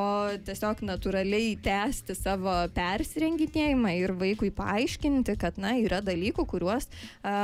tiesiog 0.47 0.85
natūraliai 0.87 1.57
tęsti 1.65 2.15
savo 2.15 2.53
persirenginėjimą 2.77 3.91
ir 3.99 4.15
vaikui 4.21 4.53
paaiškinti, 4.55 5.35
kad, 5.41 5.59
na, 5.59 5.73
yra 5.83 5.99
dalykų, 6.07 6.45
kuriuos 6.53 6.87
a, 6.87 7.35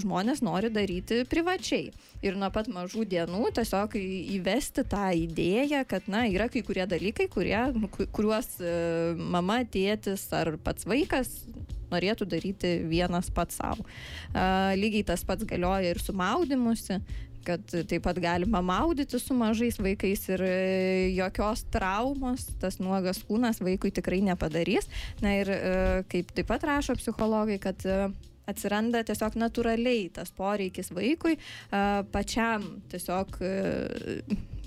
žmonės 0.00 0.40
nori 0.40 0.70
daryti 0.72 1.26
privačiai. 1.28 1.90
Ir 2.24 2.38
nuo 2.40 2.48
pat 2.54 2.70
mažų 2.72 3.04
dienų 3.12 3.50
tiesiog 3.58 3.98
įvesti 4.38 4.86
tą 4.88 5.10
idėją, 5.26 5.82
kad, 5.90 6.08
na, 6.08 6.24
yra 6.32 6.48
kai 6.48 6.64
kurie 6.64 6.88
dalykai, 6.88 7.28
kurie, 7.28 7.60
kuriuos 8.08 8.56
a, 8.64 8.72
mama, 9.20 9.60
tėtis 9.68 10.24
ar 10.32 10.54
pats 10.64 10.88
vaikas 10.88 11.42
norėtų 11.90 12.28
daryti 12.30 12.76
vienas 12.90 13.30
pats 13.34 13.60
savo. 13.60 13.86
Lygiai 14.78 15.06
tas 15.12 15.24
pats 15.26 15.46
galioja 15.48 15.90
ir 15.92 16.00
su 16.02 16.14
maudimusi 16.16 17.00
kad 17.44 17.64
taip 17.88 18.04
pat 18.04 18.18
galima 18.20 18.60
maudyti 18.64 19.18
su 19.18 19.34
mažais 19.34 19.78
vaikais 19.80 20.26
ir 20.28 20.42
e, 20.44 20.54
jokios 21.16 21.64
traumos 21.72 22.46
tas 22.60 22.78
nuogas 22.82 23.22
kūnas 23.28 23.62
vaikui 23.64 23.92
tikrai 23.96 24.20
nepadarys. 24.24 24.88
Na 25.24 25.34
ir 25.40 25.52
e, 25.54 25.60
kaip 26.12 26.34
taip 26.36 26.50
pat 26.50 26.66
rašo 26.68 26.96
psichologai, 27.00 27.58
kad 27.62 27.86
e, 27.86 28.00
atsiranda 28.50 29.02
tiesiog 29.06 29.38
natūraliai 29.38 30.08
tas 30.14 30.32
poreikis 30.34 30.90
vaikui 30.90 31.36
pačiam 32.10 32.64
tiesiog 32.90 33.36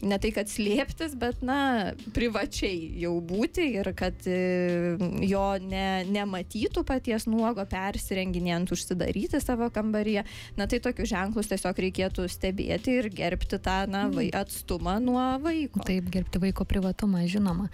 ne 0.04 0.20
tai 0.22 0.32
kad 0.36 0.50
slėptis, 0.52 1.16
bet, 1.20 1.42
na, 1.46 1.94
privačiai 2.16 2.78
jau 3.02 3.16
būti 3.24 3.66
ir 3.80 3.90
kad 3.98 4.28
e, 4.30 4.98
jo 5.26 5.46
ne, 5.64 6.04
nematytų 6.10 6.84
paties 6.88 7.28
nuogo 7.30 7.66
persirenginėjant, 7.70 8.74
užsidaryti 8.76 9.42
savo 9.44 9.70
kambaryje. 9.74 10.26
Na, 10.60 10.68
tai 10.70 10.82
tokius 10.84 11.12
ženklus 11.14 11.52
tiesiog 11.52 11.82
reikėtų 11.88 12.28
stebėti 12.32 12.98
ir 13.00 13.10
gerbti 13.14 13.60
tą, 13.64 13.84
na, 13.92 14.06
vai, 14.12 14.30
mm. 14.30 14.44
atstumą 14.44 15.00
nuo 15.04 15.26
vaiko. 15.44 15.84
Taip, 15.88 16.12
gerbti 16.14 16.42
vaiko 16.44 16.68
privatumą, 16.70 17.26
žinoma. 17.30 17.70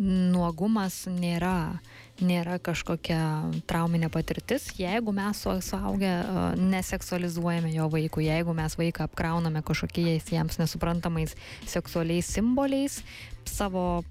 Nuogumas 0.00 1.04
nėra 1.10 1.56
nėra 2.22 2.60
kažkokia 2.62 3.18
trauminė 3.70 4.10
patirtis, 4.12 4.68
jeigu 4.78 5.14
mes 5.14 5.40
suaugę 5.42 6.12
neseksualizuojame 6.60 7.72
jo 7.74 7.88
vaikų, 7.90 8.22
jeigu 8.28 8.54
mes 8.54 8.76
vaiką 8.78 9.08
apkrauname 9.08 9.64
kažkokiais 9.66 10.30
jiems 10.30 10.60
nesuprantamais 10.62 11.34
seksualiais 11.66 12.30
simboliais, 12.36 13.00
savo 13.48 14.04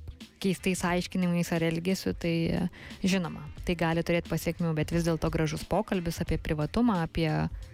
keistais 0.43 0.83
aiškinimais 0.83 1.51
ar 1.55 1.63
elgesiu, 1.63 2.11
tai 2.19 2.67
žinoma, 2.99 3.45
tai 3.63 3.77
gali 3.79 4.03
turėti 4.03 4.31
pasiekmių, 4.31 4.73
bet 4.75 4.91
vis 4.91 5.05
dėlto 5.07 5.29
gražus 5.31 5.63
pokalbis 5.69 6.19
apie 6.23 6.37
privatumą, 6.41 6.99
apie 7.05 7.29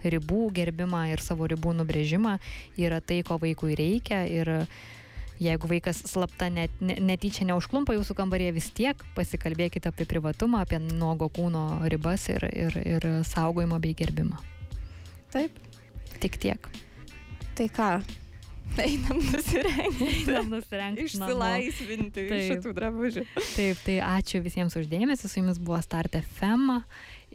ribų 0.05 0.49
gerbimą 0.53 1.07
ir 1.13 1.23
savo 1.25 1.49
ribų 1.49 1.73
nubrėžimą 1.81 2.37
yra 2.77 3.01
tai, 3.01 3.23
ko 3.25 3.39
vaikui 3.41 3.73
reikia 3.79 4.21
ir 4.29 4.53
jeigu 5.39 5.69
vaikas 5.71 6.03
slapta 6.09 6.49
net, 6.53 6.73
netyčia 6.81 7.47
neužklumpa 7.49 7.95
jūsų 7.95 8.15
kambaryje, 8.17 8.53
vis 8.57 8.69
tiek 8.75 9.01
pasikalbėkite 9.17 9.91
apie 9.91 10.07
privatumą, 10.09 10.63
apie 10.65 10.81
nuogo 10.83 11.29
kūno 11.33 11.81
ribas 11.91 12.27
ir, 12.31 12.45
ir, 12.51 12.79
ir 12.83 13.09
saugojimą 13.27 13.79
bei 13.83 13.95
gerbimą. 13.97 14.39
Taip. 15.33 15.59
Tik 16.19 16.39
tiek. 16.41 16.71
Tai 17.55 17.67
ką? 17.75 17.91
Einam 18.77 19.19
nusirengti. 19.23 20.07
Einam 20.07 20.49
nusirengti. 20.53 21.05
Išsilaisvinti 21.07 22.25
iš 22.25 22.43
šitų 22.53 22.73
drabužių. 22.77 23.23
Taip, 23.55 23.81
tai 23.85 23.97
ačiū 24.05 24.43
visiems 24.45 24.75
uždėmesi. 24.79 25.29
Su 25.29 25.41
jumis 25.41 25.61
buvo 25.61 25.79
Start 25.83 26.19
FM. 26.19 26.81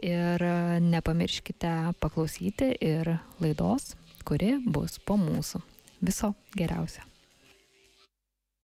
Ir 0.05 0.43
nepamirškite 0.83 1.73
paklausyti 2.03 2.73
ir 2.83 3.17
laidos, 3.43 3.95
kuri 4.27 4.57
bus 4.67 4.99
po 4.99 5.19
mūsų. 5.21 5.63
Viso 6.05 6.35
geriausio. 6.59 7.14